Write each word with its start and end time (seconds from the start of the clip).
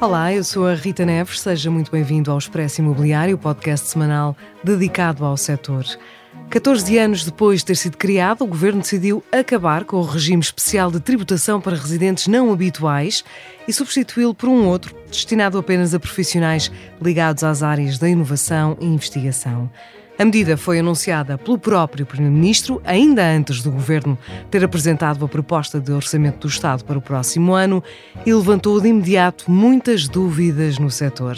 Olá, 0.00 0.32
eu 0.32 0.42
sou 0.42 0.66
a 0.66 0.74
Rita 0.74 1.04
Neves, 1.04 1.40
seja 1.40 1.70
muito 1.70 1.92
bem-vindo 1.92 2.32
ao 2.32 2.38
Expresso 2.38 2.80
Imobiliário, 2.80 3.38
podcast 3.38 3.88
semanal 3.88 4.36
dedicado 4.64 5.24
ao 5.24 5.36
setor. 5.36 5.84
14 6.50 6.98
anos 6.98 7.24
depois 7.24 7.60
de 7.60 7.66
ter 7.66 7.76
sido 7.76 7.96
criado, 7.96 8.42
o 8.42 8.46
governo 8.46 8.80
decidiu 8.80 9.22
acabar 9.30 9.84
com 9.84 9.98
o 9.98 10.04
regime 10.04 10.42
especial 10.42 10.90
de 10.90 10.98
tributação 10.98 11.60
para 11.60 11.76
residentes 11.76 12.26
não 12.26 12.52
habituais 12.52 13.24
e 13.68 13.72
substituí-lo 13.72 14.34
por 14.34 14.48
um 14.48 14.66
outro, 14.66 14.94
destinado 15.08 15.56
apenas 15.56 15.94
a 15.94 16.00
profissionais 16.00 16.70
ligados 17.00 17.44
às 17.44 17.62
áreas 17.62 17.96
da 17.96 18.08
inovação 18.08 18.76
e 18.80 18.86
investigação. 18.86 19.70
A 20.18 20.24
medida 20.24 20.56
foi 20.56 20.78
anunciada 20.78 21.36
pelo 21.36 21.58
próprio 21.58 22.06
Primeiro-Ministro 22.06 22.80
ainda 22.84 23.22
antes 23.22 23.62
do 23.62 23.70
governo 23.70 24.16
ter 24.50 24.64
apresentado 24.64 25.22
a 25.22 25.28
proposta 25.28 25.78
de 25.78 25.92
orçamento 25.92 26.40
do 26.40 26.48
Estado 26.48 26.84
para 26.84 26.96
o 26.96 27.02
próximo 27.02 27.52
ano 27.52 27.84
e 28.24 28.32
levantou 28.32 28.80
de 28.80 28.88
imediato 28.88 29.50
muitas 29.50 30.08
dúvidas 30.08 30.78
no 30.78 30.90
setor. 30.90 31.36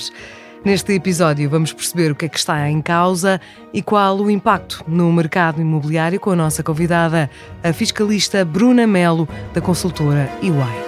Neste 0.65 0.93
episódio, 0.93 1.49
vamos 1.51 1.73
perceber 1.73 2.13
o 2.13 2.15
que 2.15 2.27
é 2.27 2.29
que 2.29 2.39
está 2.39 2.69
em 2.69 2.81
causa 2.81 3.41
e 3.73 3.83
qual 3.83 4.17
o 4.19 4.31
impacto 4.31 4.85
no 4.87 5.13
mercado 5.13 5.61
imobiliário 5.61 6.21
com 6.21 6.31
a 6.31 6.37
nossa 6.37 6.63
convidada, 6.63 7.29
a 7.63 7.73
fiscalista 7.73 8.45
Bruna 8.45 8.87
Melo, 8.87 9.29
da 9.53 9.61
consultora 9.61 10.31
EY. 10.43 10.88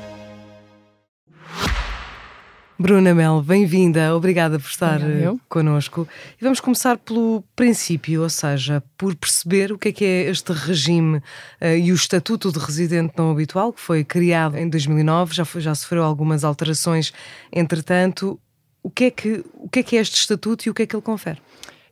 Bruna 2.81 3.13
Mel, 3.13 3.43
bem-vinda, 3.43 4.15
obrigada 4.15 4.57
por 4.57 4.67
estar 4.67 4.99
Obrigada, 4.99 5.37
connosco. 5.47 6.07
E 6.39 6.43
vamos 6.43 6.59
começar 6.59 6.97
pelo 6.97 7.43
princípio, 7.55 8.23
ou 8.23 8.29
seja, 8.29 8.81
por 8.97 9.15
perceber 9.15 9.71
o 9.71 9.77
que 9.77 9.89
é 9.89 9.91
que 9.91 10.03
é 10.03 10.21
este 10.23 10.51
regime 10.51 11.17
uh, 11.17 11.77
e 11.79 11.91
o 11.91 11.95
Estatuto 11.95 12.51
de 12.51 12.57
Residente 12.57 13.13
Não 13.15 13.29
Habitual, 13.29 13.71
que 13.71 13.79
foi 13.79 14.03
criado 14.03 14.57
em 14.57 14.67
2009, 14.67 15.31
já, 15.31 15.45
foi, 15.45 15.61
já 15.61 15.75
sofreu 15.75 16.03
algumas 16.03 16.43
alterações, 16.43 17.13
entretanto. 17.53 18.39
O 18.83 18.89
que, 18.89 19.03
é 19.03 19.11
que, 19.11 19.45
o 19.53 19.69
que 19.69 19.77
é 19.77 19.83
que 19.83 19.95
é 19.95 20.01
este 20.01 20.17
Estatuto 20.17 20.67
e 20.67 20.71
o 20.71 20.73
que 20.73 20.81
é 20.81 20.87
que 20.87 20.95
ele 20.95 21.03
confere? 21.03 21.39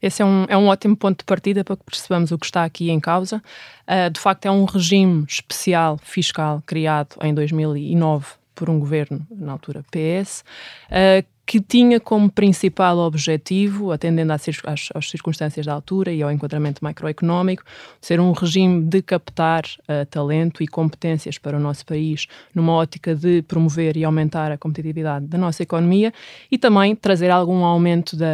Esse 0.02 0.24
é 0.24 0.26
um, 0.26 0.46
é 0.50 0.58
um 0.58 0.70
ótimo 0.70 0.98
ponto 0.98 1.20
de 1.20 1.24
partida 1.24 1.64
para 1.64 1.78
que 1.78 1.84
percebamos 1.84 2.32
o 2.32 2.38
que 2.40 2.48
está 2.48 2.64
aqui 2.64 2.90
em 2.90 3.00
causa. 3.00 3.44
Uh, 3.88 4.10
de 4.10 4.20
facto, 4.20 4.48
é 4.48 4.52
um 4.52 4.66
regime 4.66 5.24
especial 5.30 6.00
fiscal 6.02 6.64
criado 6.66 7.16
em 7.22 7.32
2009 7.32 8.39
por 8.60 8.70
um 8.70 8.78
governo, 8.78 9.26
na 9.32 9.54
altura 9.54 9.86
PS, 9.90 10.44
uh, 10.92 11.26
que 11.46 11.62
tinha 11.62 11.98
como 11.98 12.30
principal 12.30 12.98
objetivo, 13.00 13.94
atendendo 13.94 14.34
às, 14.34 14.46
às, 14.66 14.90
às, 14.94 15.10
circunstâncias 15.10 15.66
da 15.66 15.74
altura 15.74 16.12
e 16.12 16.22
ao 16.22 16.30
enquadramento 16.30 16.84
macroeconómico, 16.84 17.64
ser 18.02 18.20
um 18.20 18.34
regime 18.34 18.84
de 18.84 19.02
captar 19.02 19.64
uh, 19.64 20.06
talento 20.08 20.62
e 20.62 20.68
competências 20.68 21.38
para 21.38 21.56
o 21.56 21.60
nosso 21.60 21.86
país, 21.86 22.28
numa 22.54 22.74
ótica 22.74 23.16
de 23.16 23.42
promover 23.44 23.96
e 23.96 24.04
aumentar 24.04 24.52
a 24.52 24.58
competitividade 24.58 25.26
da 25.26 25.38
nossa 25.38 25.64
economia 25.64 26.14
e 26.52 26.58
também 26.58 26.94
trazer 26.98 27.32
algum 27.32 27.64
aumento 27.64 28.18
da, 28.18 28.26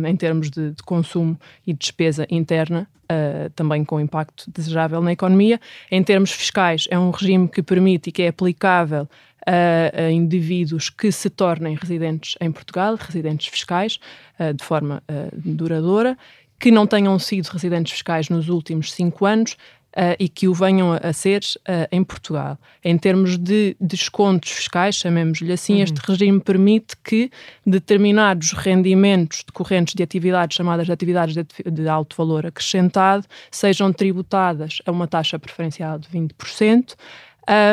uh, 0.00 0.06
em 0.06 0.16
termos 0.16 0.50
de, 0.50 0.70
de, 0.70 0.82
consumo 0.82 1.38
e 1.66 1.74
despesa 1.74 2.26
interna. 2.30 2.88
Uh, 3.04 3.50
também 3.50 3.84
com 3.84 4.00
impacto 4.00 4.50
desejável 4.50 5.02
na 5.02 5.12
economia. 5.12 5.60
Em 5.90 6.02
termos 6.02 6.32
fiscais, 6.32 6.88
é 6.90 6.98
um 6.98 7.10
regime 7.10 7.46
que 7.46 7.62
permite 7.62 8.08
e 8.08 8.12
que 8.12 8.22
é 8.22 8.28
aplicável 8.28 9.06
a, 9.46 10.04
a 10.04 10.10
indivíduos 10.10 10.90
que 10.90 11.10
se 11.12 11.30
tornem 11.30 11.74
residentes 11.74 12.36
em 12.40 12.50
Portugal, 12.50 12.96
residentes 12.96 13.46
fiscais, 13.48 13.98
uh, 14.38 14.52
de 14.52 14.64
forma 14.64 15.02
uh, 15.10 15.30
duradoura, 15.34 16.16
que 16.58 16.70
não 16.70 16.86
tenham 16.86 17.18
sido 17.18 17.46
residentes 17.48 17.92
fiscais 17.92 18.28
nos 18.28 18.48
últimos 18.48 18.92
cinco 18.92 19.26
anos, 19.26 19.56
Uh, 19.96 20.18
e 20.18 20.28
que 20.28 20.48
o 20.48 20.52
venham 20.52 20.92
a, 20.92 20.96
a 20.96 21.12
ser 21.12 21.40
uh, 21.40 21.86
em 21.92 22.02
Portugal. 22.02 22.58
Em 22.82 22.98
termos 22.98 23.38
de 23.38 23.76
descontos 23.80 24.50
fiscais, 24.50 24.96
chamemos-lhe 24.96 25.52
assim, 25.52 25.76
uhum. 25.76 25.82
este 25.84 26.00
regime 26.04 26.40
permite 26.40 26.96
que 26.96 27.30
determinados 27.64 28.50
rendimentos 28.50 29.44
decorrentes 29.46 29.94
de 29.94 30.02
atividades 30.02 30.56
chamadas 30.56 30.86
de 30.86 30.92
atividades 30.92 31.36
de, 31.36 31.44
de 31.70 31.88
alto 31.88 32.16
valor 32.16 32.44
acrescentado 32.44 33.24
sejam 33.52 33.92
tributadas 33.92 34.82
a 34.84 34.90
uma 34.90 35.06
taxa 35.06 35.38
preferencial 35.38 35.96
de 35.96 36.08
20%. 36.08 36.96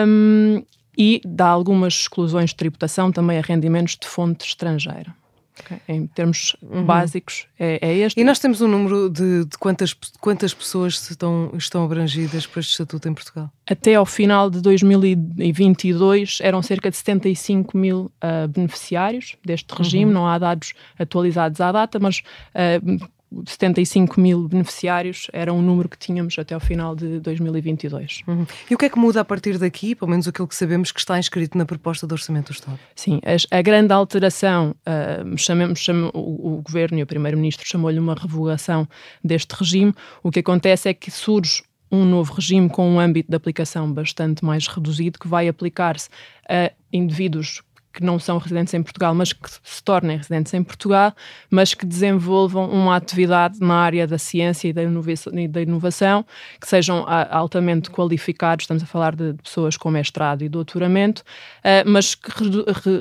Um, 0.06 0.64
e 1.02 1.20
dá 1.26 1.48
algumas 1.48 1.96
exclusões 1.96 2.52
de 2.52 2.58
tributação 2.58 3.12
também 3.12 3.40
a 3.40 3.42
rendimentos 3.42 3.98
de 4.00 4.08
fonte 4.08 4.46
estrangeira. 4.46 5.16
Okay. 5.60 5.80
Em 5.88 6.06
termos 6.06 6.56
uhum. 6.62 6.86
básicos, 6.86 7.48
é, 7.60 7.80
é, 7.82 7.98
este. 7.98 8.22
E 8.22 8.24
nós 8.24 8.38
temos 8.38 8.62
um 8.62 8.68
número 8.68 9.10
de, 9.10 9.46
de 9.46 9.58
quantas, 9.58 9.96
quantas 10.20 10.54
pessoas 10.54 11.10
estão, 11.10 11.52
estão 11.58 11.84
abrangidas 11.84 12.46
por 12.46 12.60
este 12.60 12.72
estatuto 12.74 13.10
em 13.10 13.16
Portugal? 13.16 13.52
Até 13.68 13.96
ao 13.96 14.06
final 14.06 14.48
de 14.48 14.62
2022 14.62 16.38
eram 16.42 16.62
cerca 16.62 16.92
de 16.92 16.98
75 16.98 17.76
mil 17.76 18.12
uh, 18.24 18.48
beneficiários 18.48 19.36
deste 19.44 19.72
regime. 19.72 20.06
Uhum. 20.06 20.14
Não 20.14 20.28
há 20.28 20.38
dados 20.38 20.74
atualizados 21.00 21.60
à 21.60 21.72
data, 21.72 22.00
mas 22.00 22.20
uh, 22.20 23.10
75 23.46 24.20
mil 24.20 24.48
beneficiários 24.48 25.28
era 25.32 25.54
um 25.54 25.62
número 25.62 25.88
que 25.88 25.98
tínhamos 25.98 26.38
até 26.38 26.54
ao 26.54 26.60
final 26.60 26.96
de 26.96 27.20
2022. 27.20 28.24
Uhum. 28.28 28.46
E 28.70 28.76
o 28.76 28.78
que 28.78 28.86
é 28.86 28.90
que 28.90 29.00
muda 29.00 29.22
a 29.22 29.26
partir 29.26 29.58
daqui, 29.58 29.96
pelo 29.96 30.12
menos 30.12 30.28
aquilo 30.28 30.48
que 30.48 30.56
sabemos 30.56 30.92
que 30.92 31.00
está 31.00 31.18
inscrito 31.18 31.58
na 31.58 31.66
proposta 31.66 32.06
do 32.06 32.14
Orçamento 32.14 32.52
do 32.52 32.56
Estado? 32.56 32.80
Sim, 32.96 33.22
a, 33.24 33.58
a 33.58 33.62
grande 33.62 33.94
alteração, 33.94 34.76
uh, 34.82 35.38
chamemos, 35.38 35.80
chamamos, 35.80 36.12
o, 36.14 36.58
o 36.58 36.62
Governo 36.62 37.00
e 37.00 37.04
o 37.04 37.08
Primeiro-Ministro 37.08 37.66
chamou-lhe 37.68 38.00
uma 38.00 38.16
revogação 38.16 38.88
deste 39.24 39.54
regime. 39.54 39.94
O 40.22 40.30
que 40.30 40.40
acontece 40.40 40.90
é 40.90 40.94
que 40.94 41.10
surge 41.10 41.64
um 41.92 42.06
novo 42.06 42.34
regime 42.34 42.70
com 42.70 42.90
um 42.90 43.00
âmbito 43.00 43.30
de 43.30 43.36
aplicação 43.36 43.92
bastante 43.92 44.46
mais 44.46 44.68
reduzido 44.68 45.20
que 45.20 45.28
vai 45.28 45.48
aplicar-se 45.48 46.10
a 46.48 46.72
indivíduos 46.92 47.62
que 47.94 48.04
não 48.04 48.18
são 48.20 48.38
residentes 48.38 48.74
em 48.74 48.82
Portugal, 48.82 49.14
mas 49.14 49.34
que 49.34 49.50
se 49.64 49.84
tornem 49.84 50.18
residentes 50.18 50.54
em 50.54 50.64
Portugal, 50.64 51.14
mas 51.50 51.74
que 51.74 51.86
desenvolvam 51.86 52.70
uma 52.70 52.96
atividade 52.96 53.60
na 53.60 53.76
área 53.76 54.08
da 54.08 54.18
ciência 54.18 54.70
e 54.70 54.74
da 54.74 54.84
inovação, 54.84 55.38
e 55.38 55.48
da 55.48 55.62
inovação 55.62 56.26
que 56.60 56.68
sejam 56.68 57.06
altamente 57.30 57.90
qualificados, 57.90 58.64
estamos 58.64 58.84
a 58.84 58.86
falar 58.86 59.16
de, 59.16 59.34
pessoas 59.34 59.76
com 59.78 59.90
mestrado 59.92 60.44
e 60.44 60.50
doutoramento, 60.50 61.22
uh, 61.22 61.90
mas 61.90 62.16
que 62.16 62.32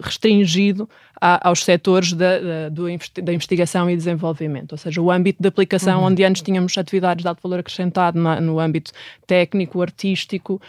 restringido 0.03 0.89
aos 1.21 1.65
setores 1.65 2.15
da, 2.15 2.71
da, 2.71 3.33
investigação 3.33 3.91
e 3.91 3.97
desenvolvimento, 3.97 4.73
ou 4.73 4.79
seja, 4.79 5.03
o 5.03 5.11
âmbito 5.11 5.43
de 5.43 5.49
aplicação, 5.49 6.01
uhum. 6.01 6.07
onde 6.07 6.25
antes 6.25 6.41
tínhamos 6.41 6.77
atividades 6.79 7.23
de 7.23 7.29
alto 7.29 7.43
valor 7.43 7.59
acrescentado 7.59 8.19
no 8.19 8.59
âmbito 8.59 8.91
técnico, 9.27 9.83
artístico, 9.83 10.61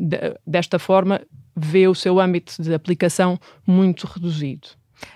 de, 0.00 0.18
desta 0.44 0.76
forma 0.76 1.20
vê 1.66 1.88
o 1.88 1.94
seu 1.94 2.20
âmbito 2.20 2.62
de 2.62 2.72
aplicação 2.74 3.38
muito 3.66 4.06
reduzido. 4.06 4.68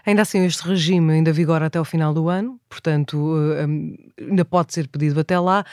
Ainda 0.06 0.22
assim, 0.22 0.44
este 0.44 0.66
regime 0.66 1.12
ainda 1.12 1.32
vigora 1.32 1.66
até 1.66 1.80
o 1.80 1.84
final 1.84 2.14
do 2.14 2.28
ano, 2.28 2.58
portanto, 2.68 3.36
eh, 3.56 4.24
ainda 4.28 4.44
pode 4.44 4.72
ser 4.72 4.88
pedido 4.88 5.20
até 5.20 5.38
lá. 5.38 5.64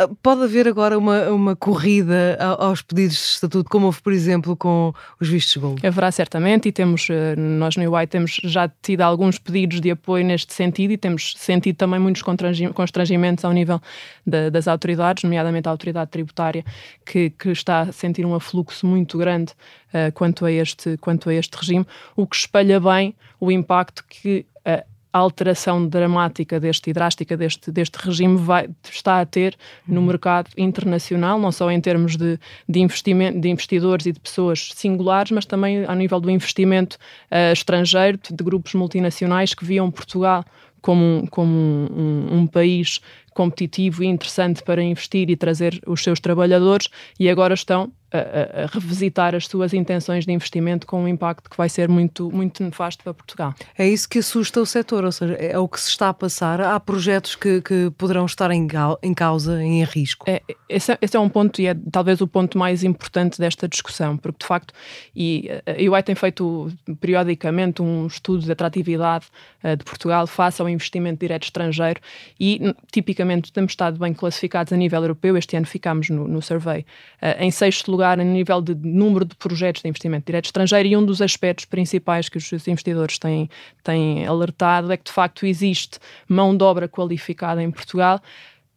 Ah, 0.00 0.08
pode 0.22 0.44
haver 0.44 0.68
agora 0.68 0.96
uma, 0.96 1.28
uma 1.28 1.56
corrida 1.56 2.38
aos 2.38 2.82
pedidos 2.82 3.16
de 3.16 3.22
estatuto, 3.22 3.68
como 3.68 3.86
houve, 3.86 4.00
por 4.00 4.12
exemplo, 4.12 4.56
com 4.56 4.94
os 5.20 5.28
vistos 5.28 5.56
gold? 5.56 5.84
Haverá 5.84 6.12
certamente, 6.12 6.68
e 6.68 6.72
temos, 6.72 7.08
eh, 7.10 7.34
nós 7.34 7.74
no 7.74 7.82
UI 7.92 8.06
temos 8.06 8.38
já 8.44 8.70
tido 8.80 9.00
alguns 9.00 9.40
pedidos 9.40 9.80
de 9.80 9.90
apoio 9.90 10.24
neste 10.24 10.54
sentido 10.54 10.92
e 10.92 10.96
temos 10.96 11.34
sentido 11.36 11.74
também 11.74 11.98
muitos 11.98 12.22
constrangimentos 12.22 13.44
ao 13.44 13.52
nível 13.52 13.82
da, 14.24 14.48
das 14.50 14.68
autoridades, 14.68 15.24
nomeadamente 15.24 15.66
a 15.66 15.72
autoridade 15.72 16.12
tributária, 16.12 16.64
que, 17.04 17.30
que, 17.30 17.48
está 17.48 17.80
a 17.80 17.92
sentir 17.92 18.24
um 18.24 18.36
afluxo 18.36 18.86
muito 18.86 19.18
grande 19.18 19.52
uh, 19.88 20.12
quanto, 20.14 20.44
a 20.44 20.52
este, 20.52 20.96
quanto 20.98 21.28
a 21.28 21.34
este 21.34 21.56
regime, 21.56 21.84
o 22.14 22.24
que 22.24 22.36
espelha 22.36 22.78
bem 22.78 23.16
o 23.40 23.50
impacto 23.50 24.04
que 24.08 24.46
uh, 24.64 24.97
alteração 25.18 25.86
dramática 25.86 26.58
deste 26.58 26.90
e 26.90 26.92
drástica 26.92 27.36
deste, 27.36 27.70
deste 27.70 27.96
regime 27.96 28.36
vai, 28.36 28.68
está 28.90 29.20
a 29.20 29.26
ter 29.26 29.56
no 29.86 30.02
mercado 30.02 30.50
internacional, 30.56 31.38
não 31.38 31.52
só 31.52 31.70
em 31.70 31.80
termos 31.80 32.16
de, 32.16 32.38
de, 32.68 32.80
investimento, 32.80 33.40
de 33.40 33.48
investidores 33.48 34.06
e 34.06 34.12
de 34.12 34.20
pessoas 34.20 34.70
singulares, 34.74 35.30
mas 35.30 35.46
também 35.46 35.84
a 35.84 35.94
nível 35.94 36.20
do 36.20 36.30
investimento 36.30 36.96
uh, 37.30 37.52
estrangeiro, 37.52 38.18
de 38.30 38.44
grupos 38.44 38.74
multinacionais 38.74 39.54
que 39.54 39.64
viam 39.64 39.90
Portugal 39.90 40.44
como, 40.80 41.26
como 41.30 41.52
um, 41.52 41.88
um, 41.90 42.38
um 42.38 42.46
país 42.46 43.00
competitivo 43.34 44.02
e 44.02 44.06
interessante 44.06 44.62
para 44.62 44.82
investir 44.82 45.30
e 45.30 45.36
trazer 45.36 45.80
os 45.86 46.02
seus 46.02 46.18
trabalhadores 46.18 46.88
e 47.18 47.28
agora 47.28 47.54
estão 47.54 47.92
a, 48.12 48.62
a, 48.62 48.66
revisitar 48.66 49.34
as 49.34 49.46
suas 49.46 49.74
intenções 49.74 50.24
de 50.24 50.32
investimento 50.32 50.86
com 50.86 51.02
um 51.02 51.08
impacto 51.08 51.50
que 51.50 51.56
vai 51.56 51.68
ser 51.68 51.88
muito, 51.88 52.30
muito 52.30 52.62
nefasto 52.62 53.04
para 53.04 53.12
Portugal. 53.12 53.54
É 53.76 53.86
isso 53.86 54.08
que 54.08 54.18
assusta 54.18 54.60
o 54.60 54.66
setor, 54.66 55.04
ou 55.04 55.12
seja, 55.12 55.34
é 55.34 55.58
o 55.58 55.68
que 55.68 55.80
se 55.80 55.90
está 55.90 56.08
a 56.08 56.14
passar. 56.14 56.60
Há 56.60 56.78
projetos 56.80 57.36
que, 57.36 57.60
que 57.60 57.90
poderão 57.96 58.24
estar 58.24 58.50
em, 58.50 58.66
em 59.02 59.14
causa, 59.14 59.62
em 59.62 59.84
risco. 59.84 60.24
É, 60.28 60.42
esse, 60.68 60.92
é, 60.92 60.98
esse, 61.02 61.16
é 61.16 61.20
um 61.20 61.28
ponto, 61.28 61.60
e 61.60 61.66
é 61.66 61.76
talvez 61.90 62.20
o 62.20 62.26
ponto 62.26 62.56
mais 62.56 62.82
importante 62.82 63.38
desta 63.38 63.68
discussão, 63.68 64.16
porque 64.16 64.38
de 64.40 64.46
facto, 64.46 64.72
e 65.14 65.50
a 65.66 65.90
UI 65.90 66.02
tem 66.02 66.14
feito 66.14 66.70
periodicamente 67.00 67.82
um 67.82 68.06
estudo 68.06 68.44
de 68.44 68.52
atratividade 68.52 69.26
uh, 69.62 69.76
de 69.76 69.84
Portugal 69.84 70.26
face 70.26 70.62
ao 70.62 70.68
investimento 70.68 71.20
direto 71.20 71.44
estrangeiro 71.44 72.00
e 72.40 72.74
tipicamente 72.90 73.52
temos 73.52 73.72
estado 73.72 73.98
bem 73.98 74.14
classificados 74.14 74.72
a 74.72 74.76
nível 74.76 75.02
europeu. 75.02 75.36
Este 75.36 75.56
ano 75.56 75.66
ficámos 75.66 76.08
no, 76.08 76.26
no 76.26 76.40
survey 76.40 76.80
uh, 77.20 77.42
em 77.42 77.50
sexto 77.50 77.90
lugar 77.90 77.97
lugar 77.98 78.16
nível 78.18 78.62
de 78.62 78.74
número 78.76 79.24
de 79.24 79.34
projetos 79.34 79.82
de 79.82 79.88
investimento 79.88 80.26
direto 80.26 80.44
estrangeiro 80.46 80.88
e 80.88 80.96
um 80.96 81.04
dos 81.04 81.20
aspectos 81.20 81.64
principais 81.64 82.28
que 82.28 82.38
os 82.38 82.68
investidores 82.68 83.18
têm, 83.18 83.50
têm 83.82 84.24
alertado 84.24 84.92
é 84.92 84.96
que 84.96 85.04
de 85.04 85.12
facto 85.12 85.44
existe 85.44 85.98
mão 86.28 86.56
de 86.56 86.62
obra 86.62 86.88
qualificada 86.88 87.60
em 87.60 87.70
Portugal, 87.70 88.20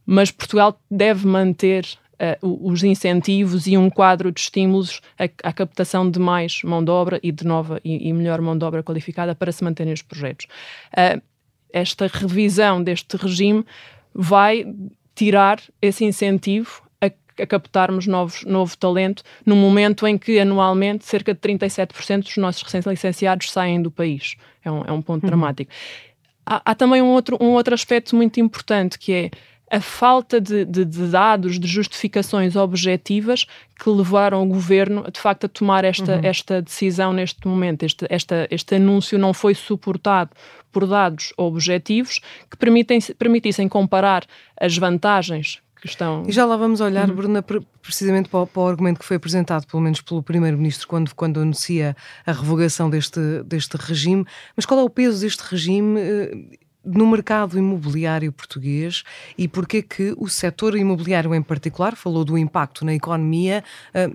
mas 0.05 0.31
Portugal 0.31 0.79
deve 0.89 1.27
manter 1.27 1.85
Uh, 2.43 2.69
os 2.71 2.83
incentivos 2.83 3.65
e 3.65 3.75
um 3.75 3.89
quadro 3.89 4.31
de 4.31 4.39
estímulos 4.41 5.01
à, 5.17 5.23
à, 5.49 5.51
captação 5.51 6.07
de 6.07 6.19
mais 6.19 6.61
mão 6.61 6.83
de 6.83 6.91
obra 6.91 7.19
e 7.23 7.31
de 7.31 7.43
nova 7.43 7.81
e, 7.83 8.09
e 8.09 8.13
melhor 8.13 8.39
mão 8.41 8.55
de 8.55 8.63
obra 8.63 8.83
qualificada 8.83 9.33
para 9.33 9.51
se 9.51 9.63
manterem 9.63 9.91
os 9.91 10.03
projetos. 10.03 10.45
Uh, 10.93 11.19
esta 11.73 12.05
revisão 12.05 12.83
deste 12.83 13.17
regime 13.17 13.65
vai 14.13 14.71
tirar 15.15 15.59
esse 15.81 16.05
incentivo 16.05 16.83
a 17.39 17.45
captarmos 17.45 18.07
novos, 18.07 18.43
novo 18.43 18.77
talento, 18.77 19.23
num 19.45 19.55
momento 19.55 20.05
em 20.07 20.17
que 20.17 20.39
anualmente 20.39 21.05
cerca 21.05 21.33
de 21.33 21.39
37% 21.39 22.23
dos 22.23 22.37
nossos 22.37 22.61
recém-licenciados 22.63 23.51
saem 23.51 23.81
do 23.81 23.91
país. 23.91 24.35
É 24.63 24.71
um, 24.71 24.83
é 24.85 24.91
um 24.91 25.01
ponto 25.01 25.23
uhum. 25.23 25.29
dramático. 25.29 25.71
Há, 26.45 26.61
há, 26.71 26.75
também 26.75 27.01
um 27.01 27.09
outro, 27.09 27.37
um 27.39 27.49
outro 27.49 27.73
aspecto 27.73 28.15
muito 28.15 28.39
importante 28.39 28.97
que 28.97 29.13
é 29.13 29.31
a 29.71 29.79
falta 29.79 30.41
de, 30.41 30.65
de, 30.65 30.83
de, 30.83 31.07
dados, 31.07 31.57
de 31.57 31.65
justificações 31.65 32.57
objetivas 32.57 33.45
que 33.81 33.89
levaram 33.89 34.43
o 34.43 34.45
governo, 34.45 35.09
de 35.09 35.17
facto, 35.17 35.45
a 35.45 35.49
tomar 35.49 35.85
esta, 35.85 36.15
uhum. 36.15 36.21
esta 36.23 36.61
decisão 36.61 37.13
neste 37.13 37.47
momento. 37.47 37.83
Este, 37.83 38.05
esta, 38.09 38.47
este 38.51 38.75
anúncio 38.75 39.17
não 39.17 39.33
foi 39.33 39.55
suportado 39.55 40.31
por 40.73 40.85
dados 40.85 41.33
objetivos 41.37 42.19
que 42.49 42.57
permitem, 42.57 42.99
permitissem 43.17 43.69
comparar 43.69 44.25
as 44.59 44.77
vantagens 44.77 45.61
E 46.27 46.31
já 46.31 46.45
lá 46.45 46.55
vamos 46.55 46.79
olhar, 46.79 47.09
uhum. 47.09 47.15
Bruna, 47.15 47.43
precisamente 47.81 48.29
para 48.29 48.41
o, 48.41 48.47
para 48.47 48.61
o, 48.61 48.67
argumento 48.67 48.99
que 48.99 49.05
foi 49.05 49.17
apresentado, 49.17 49.65
pelo 49.65 49.81
menos 49.81 49.99
pelo 50.01 50.21
Primeiro-Ministro, 50.21 50.87
quando, 50.87 51.13
quando 51.15 51.39
anuncia 51.39 51.95
a 52.25 52.31
revogação 52.31 52.89
deste, 52.89 53.19
deste 53.43 53.75
regime. 53.77 54.25
Mas 54.55 54.65
qual 54.65 54.79
é 54.79 54.83
o 54.83 54.89
peso 54.89 55.21
deste 55.21 55.41
regime? 55.41 55.99
No 56.83 57.05
mercado 57.05 57.57
imobiliário 57.57 58.31
português 58.31 59.03
e 59.37 59.47
porque 59.47 59.81
que 59.81 60.13
o 60.17 60.27
setor 60.27 60.75
imobiliário 60.75 61.33
em 61.35 61.41
particular, 61.41 61.95
falou 61.95 62.25
do 62.25 62.37
impacto 62.37 62.83
na 62.83 62.93
economia, 62.93 63.63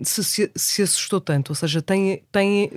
se, 0.02 0.24
se, 0.24 0.50
se 0.54 0.82
assustou 0.82 1.20
tanto, 1.20 1.50
ou 1.50 1.54
seja, 1.54 1.80
tem, 1.80 2.22
tem 2.32 2.72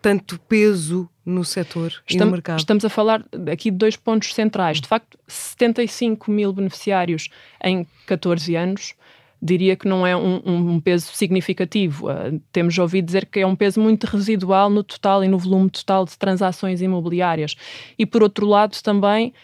tanto 0.00 0.38
peso 0.40 1.08
no 1.24 1.44
setor 1.44 1.88
estamos, 2.06 2.12
e 2.12 2.18
no 2.18 2.30
mercado? 2.30 2.58
Estamos 2.58 2.84
a 2.84 2.88
falar 2.88 3.24
aqui 3.50 3.70
de 3.70 3.76
dois 3.76 3.96
pontos 3.96 4.34
centrais. 4.34 4.80
De 4.80 4.88
facto, 4.88 5.18
75 5.26 6.30
mil 6.30 6.52
beneficiários 6.52 7.28
em 7.62 7.86
14 8.06 8.54
anos 8.54 8.94
diria 9.44 9.76
que 9.76 9.86
não 9.86 10.06
é 10.06 10.16
um, 10.16 10.40
um 10.46 10.80
peso 10.80 11.12
significativo. 11.12 12.08
Uh, 12.08 12.40
temos 12.50 12.78
ouvido 12.78 13.04
dizer 13.04 13.26
que 13.26 13.40
é 13.40 13.46
um 13.46 13.54
peso 13.54 13.78
muito 13.78 14.04
residual 14.04 14.70
no 14.70 14.82
total 14.82 15.22
e 15.22 15.28
no 15.28 15.38
volume 15.38 15.68
total 15.68 16.06
de 16.06 16.16
transações 16.16 16.80
imobiliárias. 16.80 17.54
E, 17.98 18.06
por 18.06 18.22
outro 18.22 18.46
lado, 18.46 18.80
também 18.82 19.34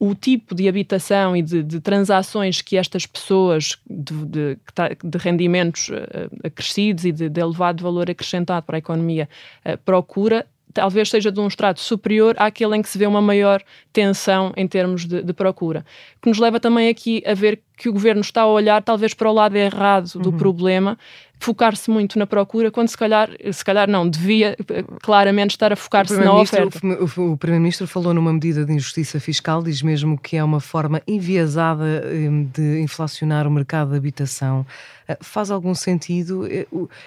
o 0.00 0.14
tipo 0.14 0.54
de 0.54 0.66
habitação 0.66 1.36
e 1.36 1.42
de, 1.42 1.62
de 1.62 1.78
transações 1.78 2.62
que 2.62 2.76
estas 2.76 3.06
pessoas 3.06 3.78
de, 3.88 4.24
de, 4.24 4.58
de 5.04 5.18
rendimentos 5.18 5.90
uh, 5.90 6.30
acrescidos 6.42 7.04
e 7.04 7.12
de, 7.12 7.40
elevado 7.40 7.84
valor 7.84 8.10
acrescentado 8.10 8.66
para 8.66 8.78
a 8.78 8.80
economia 8.80 9.28
uh, 9.64 9.76
procura 9.84 10.46
talvez 10.72 11.10
seja 11.10 11.30
de 11.30 11.40
um 11.40 11.46
estrato 11.46 11.80
superior 11.80 12.34
àquele 12.38 12.76
em 12.76 12.82
que 12.82 12.88
se 12.88 12.98
vê 12.98 13.06
uma 13.06 13.20
maior 13.20 13.62
tensão 13.92 14.52
em 14.56 14.66
termos 14.66 15.04
de, 15.06 15.22
de, 15.22 15.32
procura. 15.32 15.84
Que 16.20 16.28
nos 16.28 16.38
leva 16.38 16.60
também 16.60 16.88
aqui 16.88 17.22
a 17.26 17.34
ver 17.34 17.60
que 17.76 17.88
o 17.88 17.92
governo 17.92 18.20
está 18.20 18.42
a 18.42 18.46
olhar 18.46 18.82
talvez 18.82 19.14
para 19.14 19.30
o 19.30 19.32
lado 19.32 19.56
errado 19.56 20.18
do 20.18 20.30
uhum. 20.30 20.36
problema, 20.36 20.98
focar-se 21.40 21.90
muito 21.90 22.18
na 22.18 22.26
procura, 22.26 22.70
quando 22.70 22.88
se 22.88 22.96
calhar, 22.96 23.30
se 23.50 23.64
calhar 23.64 23.88
não, 23.88 24.08
devia 24.08 24.56
eh, 24.68 24.84
claramente 25.02 25.52
estar 25.52 25.72
a 25.72 25.76
focar-se 25.76 26.16
na 26.18 26.34
oferta. 26.34 26.78
O, 27.18 27.32
o 27.32 27.36
Primeiro-Ministro 27.36 27.86
falou 27.86 28.12
numa 28.12 28.32
medida 28.32 28.64
de 28.64 28.72
injustiça 28.72 29.18
fiscal, 29.18 29.62
diz 29.62 29.82
mesmo 29.82 30.18
que 30.18 30.36
é 30.36 30.44
uma 30.44 30.60
forma 30.60 31.00
enviesada 31.08 32.02
eh, 32.04 32.28
de 32.52 32.80
inflacionar 32.80 33.46
o 33.46 33.50
mercado 33.50 33.92
de 33.92 33.96
habitação. 33.96 34.66
Eh, 35.08 35.16
faz 35.22 35.50
algum 35.50 35.74
sentido? 35.74 36.46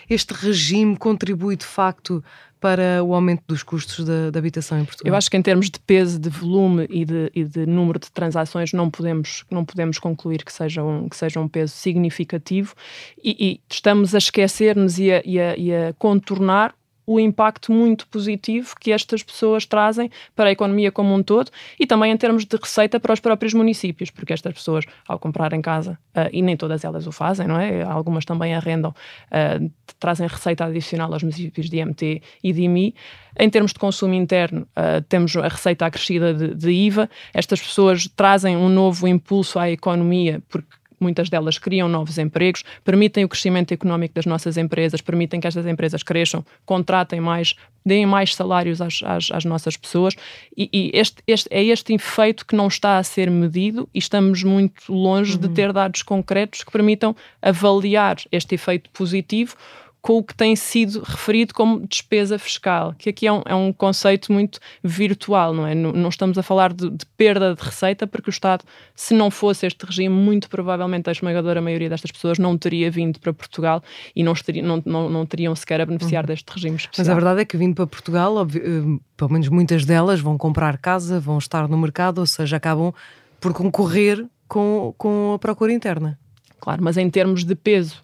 Este 0.09 0.33
regime 0.33 0.97
contribui 0.97 1.55
de 1.55 1.65
facto 1.65 2.23
para 2.63 3.03
o 3.03 3.13
aumento 3.13 3.43
dos 3.45 3.61
custos 3.61 4.05
da, 4.05 4.31
da, 4.31 4.39
habitação 4.39 4.79
em 4.79 4.85
Portugal? 4.85 5.11
Eu 5.11 5.17
acho 5.17 5.29
que 5.29 5.35
em 5.35 5.41
termos 5.41 5.69
de 5.69 5.77
peso, 5.81 6.17
de 6.17 6.29
volume 6.29 6.87
e 6.89 7.03
de, 7.03 7.29
e 7.35 7.43
de, 7.43 7.65
número 7.65 7.99
de 7.99 8.09
transações 8.09 8.71
não 8.71 8.89
podemos, 8.89 9.43
não 9.51 9.65
podemos 9.65 9.99
concluir 9.99 10.45
que 10.45 10.53
seja 10.53 10.81
um, 10.81 11.09
que 11.09 11.17
seja 11.17 11.41
um 11.41 11.47
peso 11.49 11.73
significativo 11.73 12.73
e, 13.21 13.35
e 13.37 13.61
estamos 13.69 14.15
a 14.15 14.17
esquecer-nos 14.23 14.97
e, 14.99 15.09
e, 15.25 15.37
e 15.57 15.73
a 15.73 15.93
contornar 15.97 16.73
o 17.05 17.19
impacto 17.19 17.71
muito 17.71 18.07
positivo 18.07 18.73
que 18.79 18.91
estas 18.91 19.21
pessoas 19.21 19.65
trazem 19.65 20.09
para 20.35 20.49
a 20.49 20.51
economia 20.51 20.91
como 20.91 21.13
um 21.13 21.21
todo 21.21 21.51
e 21.79 21.85
também 21.85 22.11
em 22.11 22.17
termos 22.17 22.45
de 22.45 22.55
receita 22.55 22.99
para 22.99 23.13
os 23.13 23.19
próprios 23.19 23.53
municípios, 23.53 24.09
porque 24.09 24.33
estas 24.33 24.53
pessoas, 24.53 24.85
ao 25.07 25.19
comprar 25.19 25.53
em 25.53 25.61
casa, 25.61 25.97
uh, 26.15 26.29
e 26.31 26.41
nem 26.41 26.55
todas 26.55 26.83
elas 26.83 27.05
o 27.05 27.11
fazem, 27.11 27.47
não 27.47 27.59
é? 27.59 27.83
Algumas 27.83 28.25
também 28.25 28.55
arrendam, 28.55 28.91
uh, 28.91 29.71
trazem 29.99 30.27
receita 30.27 30.65
adicional 30.65 31.11
aos 31.11 31.23
municípios 31.23 31.69
de 31.69 31.77
IMT 31.77 32.21
e 32.43 32.53
de 32.53 32.61
IMI. 32.61 32.95
Em 33.37 33.49
termos 33.49 33.73
de 33.73 33.79
consumo 33.79 34.13
interno, 34.13 34.61
uh, 34.61 35.01
temos 35.09 35.35
a 35.35 35.47
receita 35.47 35.85
acrescida 35.85 36.33
de, 36.33 36.55
de 36.55 36.71
IVA. 36.71 37.09
Estas 37.33 37.61
pessoas 37.61 38.07
trazem 38.15 38.55
um 38.55 38.69
novo 38.69 39.07
impulso 39.07 39.59
à 39.59 39.69
economia, 39.69 40.41
porque 40.47 40.82
muitas 41.03 41.29
delas 41.29 41.59
criam 41.59 41.87
novos 41.87 42.17
empregos, 42.17 42.63
permitem 42.83 43.23
o 43.23 43.29
crescimento 43.29 43.73
económico 43.73 44.15
das 44.15 44.25
nossas 44.25 44.57
empresas, 44.57 45.01
permitem 45.01 45.39
que 45.39 45.47
estas 45.47 45.65
empresas 45.67 46.01
cresçam, 46.01 46.43
contratem 46.65 47.21
mais, 47.21 47.55
deem 47.85 48.05
mais 48.05 48.33
salários 48.33 48.81
às, 48.81 49.01
às, 49.03 49.29
às 49.31 49.45
nossas 49.45 49.77
pessoas. 49.77 50.15
E, 50.57 50.69
e 50.73 50.91
este, 50.93 51.21
este, 51.27 51.47
é 51.51 51.63
este 51.63 51.93
efeito 51.93 52.45
que 52.45 52.55
não 52.55 52.67
está 52.67 52.97
a 52.97 53.03
ser 53.03 53.29
medido 53.29 53.87
e 53.93 53.99
estamos 53.99 54.43
muito 54.43 54.91
longe 54.91 55.33
uhum. 55.33 55.41
de 55.41 55.49
ter 55.49 55.73
dados 55.73 56.01
concretos 56.01 56.63
que 56.63 56.71
permitam 56.71 57.15
avaliar 57.41 58.17
este 58.31 58.55
efeito 58.55 58.89
positivo 58.89 59.55
com 60.03 60.17
o 60.17 60.23
que 60.23 60.35
tem 60.35 60.53
sido 60.53 61.01
referido 61.01 61.53
como 61.53 61.87
despesa 61.87 62.37
fiscal, 62.37 62.93
que 62.97 63.09
aqui 63.09 63.25
é 63.25 63.31
um, 63.31 63.41
é 63.45 63.55
um 63.55 63.71
conceito 63.71 64.33
muito 64.33 64.59
virtual, 64.83 65.53
não 65.53 65.65
é? 65.65 65.73
Não, 65.73 65.93
não 65.93 66.09
estamos 66.09 66.37
a 66.37 66.43
falar 66.43 66.73
de, 66.73 66.89
de, 66.89 67.05
perda 67.15 67.55
de 67.55 67.63
receita, 67.63 68.05
porque 68.05 68.29
o 68.29 68.29
Estado, 68.29 68.65
se 68.93 69.13
não 69.13 69.31
fosse 69.31 69.65
este 69.65 69.85
regime, 69.85 70.13
muito 70.13 70.49
provavelmente 70.49 71.07
a 71.07 71.13
esmagadora 71.13 71.61
maioria 71.61 71.89
destas 71.89 72.11
pessoas 72.11 72.37
não 72.37 72.57
teria 72.57 72.91
vindo 72.91 73.17
para 73.17 73.31
Portugal 73.31 73.81
e 74.13 74.23
não, 74.23 74.33
estaria, 74.33 74.61
não, 74.61 74.83
não, 74.85 75.09
não 75.09 75.25
teriam 75.25 75.55
sequer 75.55 75.79
a 75.79 75.85
beneficiar 75.85 76.25
uhum. 76.25 76.27
deste 76.27 76.51
regime 76.51 76.75
especial. 76.75 77.05
Mas 77.05 77.09
a 77.09 77.13
verdade 77.13 77.39
é 77.39 77.45
que 77.45 77.55
vindo 77.55 77.73
para 77.73 77.87
Portugal, 77.87 78.35
óbvio, 78.35 78.61
eh, 78.61 78.99
pelo 79.15 79.31
menos 79.31 79.47
muitas 79.47 79.85
delas 79.85 80.19
vão 80.19 80.37
comprar 80.37 80.77
casa, 80.79 81.17
vão 81.17 81.37
estar 81.37 81.69
no 81.69 81.77
mercado, 81.77 82.17
ou 82.17 82.27
seja, 82.27 82.57
acabam 82.57 82.93
por 83.39 83.53
concorrer 83.53 84.25
com, 84.49 84.93
com 84.97 85.31
a 85.33 85.39
procura 85.39 85.71
interna. 85.71 86.19
Claro, 86.59 86.83
mas 86.83 86.97
em 86.97 87.09
termos 87.09 87.45
de 87.45 87.55
peso 87.55 88.03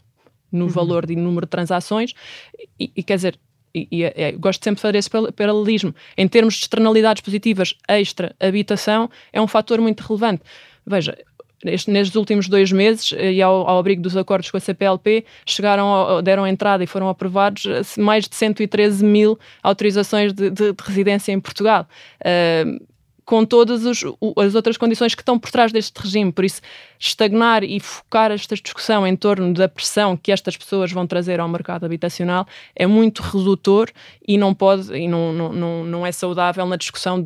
no 0.51 0.65
uhum. 0.65 0.71
valor 0.71 1.05
de 1.05 1.15
número 1.15 1.45
de 1.45 1.49
transações, 1.49 2.13
e, 2.79 2.91
e 2.95 3.03
quer 3.03 3.15
dizer, 3.15 3.39
e, 3.73 3.87
e 3.91 4.03
é, 4.03 4.13
é 4.15 4.31
gosto 4.31 4.63
sempre 4.63 4.77
de 4.77 4.81
fazer 4.81 4.97
esse 4.97 5.09
paralelismo. 5.35 5.93
Em 6.17 6.27
termos 6.27 6.55
de 6.55 6.61
externalidades 6.61 7.21
positivas, 7.21 7.75
extra 7.87 8.35
habitação 8.39 9.09
é 9.31 9.41
um 9.41 9.47
fator 9.47 9.79
muito 9.79 10.01
relevante. 10.01 10.43
Veja, 10.85 11.17
este, 11.65 11.91
nestes 11.91 12.15
últimos 12.15 12.47
dois 12.47 12.71
meses, 12.71 13.11
eh, 13.13 13.33
e 13.33 13.41
ao, 13.41 13.67
ao, 13.67 13.79
abrigo 13.79 14.01
dos 14.01 14.15
acordos 14.15 14.49
com 14.49 14.57
a 14.57 14.59
CPLP, 14.59 15.25
chegaram, 15.45 16.21
deram 16.23 16.47
entrada 16.47 16.83
e 16.83 16.87
foram 16.87 17.09
aprovados 17.09 17.65
eh, 17.65 18.01
mais 18.01 18.27
de 18.27 18.35
113 18.35 19.03
mil 19.03 19.37
autorizações 19.61 20.33
de, 20.33 20.49
de, 20.49 20.73
de 20.73 20.83
residência 20.83 21.31
em 21.31 21.39
Portugal. 21.39 21.87
Uh, 22.21 22.88
com 23.29 23.45
todas 23.45 23.85
os, 23.85 24.03
as 24.37 24.55
outras 24.55 24.75
condições 24.75 25.13
que 25.13 25.21
estão 25.21 25.37
por 25.37 25.51
trás 25.51 25.71
deste 25.71 25.95
regime. 26.01 26.31
Por 26.31 26.43
isso, 26.43 26.61
estagnar 26.99 27.63
e 27.63 27.79
focar 27.79 28.31
esta 28.31 28.55
discussão 28.55 29.05
em 29.05 29.15
torno 29.15 29.53
da 29.53 29.69
pressão 29.69 30.17
que 30.17 30.31
estas 30.31 30.57
pessoas 30.57 30.91
vão 30.91 31.05
trazer 31.05 31.39
ao 31.39 31.47
mercado 31.47 31.85
habitacional 31.85 32.47
é 32.75 32.87
muito 32.87 33.21
redutor 33.21 33.89
e 34.27 34.37
não 34.37 34.53
pode 34.53 34.91
e 34.93 35.07
não, 35.07 35.31
não, 35.31 35.85
não, 35.85 36.05
é 36.05 36.11
saudável 36.11 36.65
na 36.65 36.75
discussão 36.75 37.23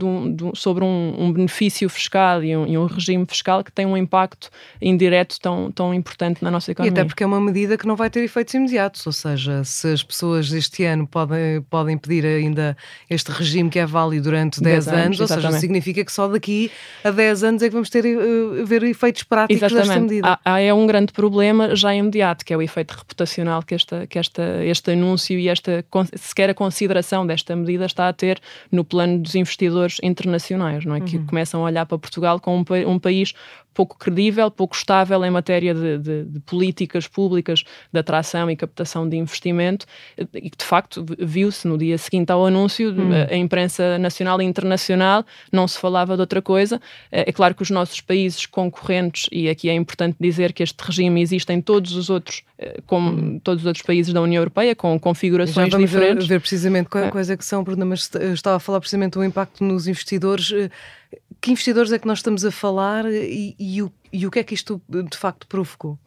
sobre 0.53 0.83
um, 0.83 1.15
um, 1.17 1.31
benefício 1.31 1.89
fiscal 1.89 2.43
e 2.43 2.55
um, 2.55 2.67
e 2.67 2.77
um, 2.77 2.85
regime 2.85 3.25
fiscal 3.25 3.63
que 3.63 3.71
tem 3.71 3.85
um 3.85 3.95
impacto 3.95 4.49
indireto 4.81 5.39
tão, 5.39 5.71
tão 5.71 5.93
importante 5.93 6.43
na 6.43 6.51
nossa 6.51 6.71
economia. 6.71 6.91
E 6.91 6.99
até 6.99 7.05
porque 7.05 7.23
é 7.23 7.25
uma 7.25 7.39
medida 7.39 7.77
que 7.77 7.87
não 7.87 7.95
vai 7.95 8.09
ter 8.09 8.23
efeitos 8.23 8.53
imediatos, 8.53 9.07
ou 9.07 9.13
seja, 9.13 9.63
se 9.63 9.87
as 9.87 10.03
pessoas 10.03 10.51
este 10.51 10.83
ano 10.83 11.07
podem, 11.07 11.61
podem 11.61 11.97
pedir 11.97 12.25
ainda 12.25 12.77
este 13.09 13.31
regime 13.31 13.69
que 13.69 13.79
é 13.79 13.85
válido 13.85 14.25
durante 14.25 14.61
10, 14.61 14.85
10 14.85 14.87
anos, 14.87 15.05
anos, 15.05 15.19
ou 15.21 15.27
seja, 15.27 15.51
significa 15.53 15.92
que 15.93 16.11
só 16.11 16.27
daqui 16.27 16.71
a 17.03 17.11
10 17.11 17.43
anos 17.43 17.61
é 17.61 17.67
que 17.67 17.73
vamos 17.73 17.89
ter 17.89 18.05
uh, 18.05 18.65
ver 18.65 18.83
efeitos 18.83 19.23
práticos 19.23 19.61
Exatamente. 19.61 19.87
desta 19.87 20.01
medida. 20.01 20.39
Há, 20.45 20.53
há, 20.53 20.59
é 20.61 20.73
um 20.73 20.87
grande 20.87 21.11
problema 21.11 21.75
já 21.75 21.93
imediato, 21.93 22.45
que 22.45 22.53
é 22.53 22.57
o 22.57 22.61
efeito 22.61 22.91
reputacional 22.91 23.61
que, 23.63 23.75
esta, 23.75 24.07
que 24.07 24.17
esta, 24.17 24.63
este 24.63 24.91
anúncio 24.91 25.37
e 25.37 25.49
esta 25.49 25.83
sequer 26.15 26.49
a 26.49 26.53
consideração 26.53 27.27
desta 27.27 27.55
medida 27.55 27.85
está 27.85 28.07
a 28.07 28.13
ter 28.13 28.39
no 28.71 28.85
plano 28.85 29.19
dos 29.19 29.35
investidores 29.35 29.97
internacionais, 30.01 30.85
não 30.85 30.95
é? 30.95 30.99
Uhum. 30.99 31.05
Que 31.05 31.19
começam 31.19 31.61
a 31.61 31.65
olhar 31.65 31.85
para 31.85 31.97
Portugal 31.97 32.39
como 32.39 32.63
um, 32.69 32.89
um 32.89 32.99
país 32.99 33.33
pouco 33.73 33.97
credível, 33.97 34.49
pouco 34.51 34.75
estável 34.75 35.23
em 35.25 35.31
matéria 35.31 35.73
de, 35.73 35.97
de, 35.97 36.23
de, 36.25 36.39
políticas 36.41 37.07
públicas 37.07 37.63
de 37.91 37.99
atração 37.99 38.49
e 38.49 38.55
captação 38.55 39.07
de 39.07 39.17
investimento 39.17 39.85
e 40.33 40.49
que 40.49 40.57
de 40.57 40.65
facto 40.65 41.05
viu-se 41.19 41.67
no 41.67 41.77
dia 41.77 41.97
seguinte 41.97 42.31
ao 42.31 42.45
anúncio, 42.45 42.91
hum. 42.91 43.11
a 43.29 43.35
imprensa 43.35 43.97
nacional 43.97 44.41
e 44.41 44.45
internacional 44.45 45.25
não 45.51 45.67
se 45.67 45.79
falava 45.79 46.15
de 46.15 46.21
outra 46.21 46.41
coisa. 46.41 46.81
É, 47.11 47.29
é 47.29 47.31
claro 47.31 47.55
que 47.55 47.61
os 47.61 47.69
nossos 47.69 48.01
países 48.01 48.45
concorrentes, 48.45 49.27
e 49.31 49.49
aqui 49.49 49.69
é 49.69 49.73
importante 49.73 50.17
dizer 50.19 50.53
que 50.53 50.63
este 50.63 50.79
regime 50.81 51.21
existe 51.21 51.51
em 51.51 51.61
todos 51.61 51.95
os 51.95 52.09
outros, 52.09 52.43
eh, 52.57 52.79
como 52.85 53.09
hum. 53.09 53.39
todos 53.43 53.63
os 53.63 53.67
outros 53.67 53.85
países 53.85 54.13
da 54.13 54.21
União 54.21 54.41
Europeia, 54.41 54.75
com 54.75 54.99
configurações 54.99 55.69
Já 55.69 55.77
vamos 55.77 55.89
diferentes. 55.89 56.27
ver 56.27 56.39
precisamente 56.39 56.89
quais 56.89 57.29
é 57.29 57.37
que 57.37 57.45
são, 57.45 57.63
Bruno, 57.63 57.85
mas 57.85 58.09
estava 58.33 58.57
a 58.57 58.59
falar 58.59 58.79
precisamente 58.79 59.13
do 59.13 59.23
impacto 59.23 59.63
nos 59.63 59.87
investidores 59.87 60.51
eh, 60.51 60.69
que 61.43 61.51
investidores 61.51 61.91
é 61.91 61.99
que 61.99 62.07
nós 62.07 62.19
estamos 62.19 62.45
a 62.45 62.51
falar 62.51 63.03
e, 63.05 63.53
e, 63.59 63.81
o, 63.81 63.91
e 64.13 64.25
o 64.25 64.31
que 64.31 64.39
é 64.39 64.43
que 64.43 64.53
isto 64.53 64.81
de 64.87 65.17
facto 65.17 65.45
provocou? 65.45 65.99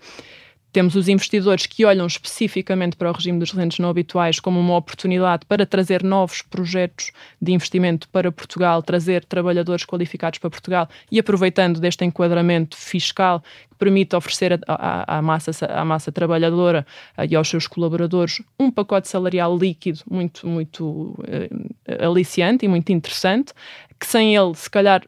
Temos 0.73 0.95
os 0.95 1.09
investidores 1.09 1.67
que 1.67 1.85
olham 1.85 2.07
especificamente 2.07 2.97
para 2.97 3.11
o 3.11 3.13
regime 3.13 3.39
dos 3.39 3.51
residentes 3.51 3.79
não 3.79 3.91
habituais 3.91 4.41
como 4.41 4.59
uma 4.59 4.75
oportunidade 4.77 5.45
para 5.45 5.67
trazer 5.67 6.03
novos 6.03 6.41
projetos 6.41 7.13
de 7.41 7.53
investimento 7.53 8.09
para 8.09 8.33
Portugal, 8.33 8.83
trazer 8.83 9.27
trabalhadores 9.27 9.85
qualificados 9.85 10.39
para 10.39 10.49
Portugal 10.49 10.89
e 11.13 11.19
aproveitando 11.19 11.81
deste 11.81 12.03
enquadramento 12.03 12.75
fiscal 12.75 13.43
que 13.71 13.77
permite 13.79 14.17
oferecer 14.17 14.59
à, 14.67 15.21
massa, 15.21 15.51
massa 15.85 16.11
trabalhadora 16.11 16.87
e 17.29 17.37
aos 17.37 17.47
seus 17.47 17.67
colaboradores 17.67 18.41
um 18.59 18.71
pacote 18.71 19.07
salarial 19.07 19.55
líquido 19.55 20.01
muito, 20.11 20.47
muito 20.47 20.85
uh, 20.87 22.05
aliciante 22.07 22.65
e 22.65 22.69
muito 22.69 22.91
interessante, 22.91 23.53
que 24.01 24.07
sem 24.07 24.35
ele, 24.35 24.55
se 24.55 24.71
calhar, 24.71 25.03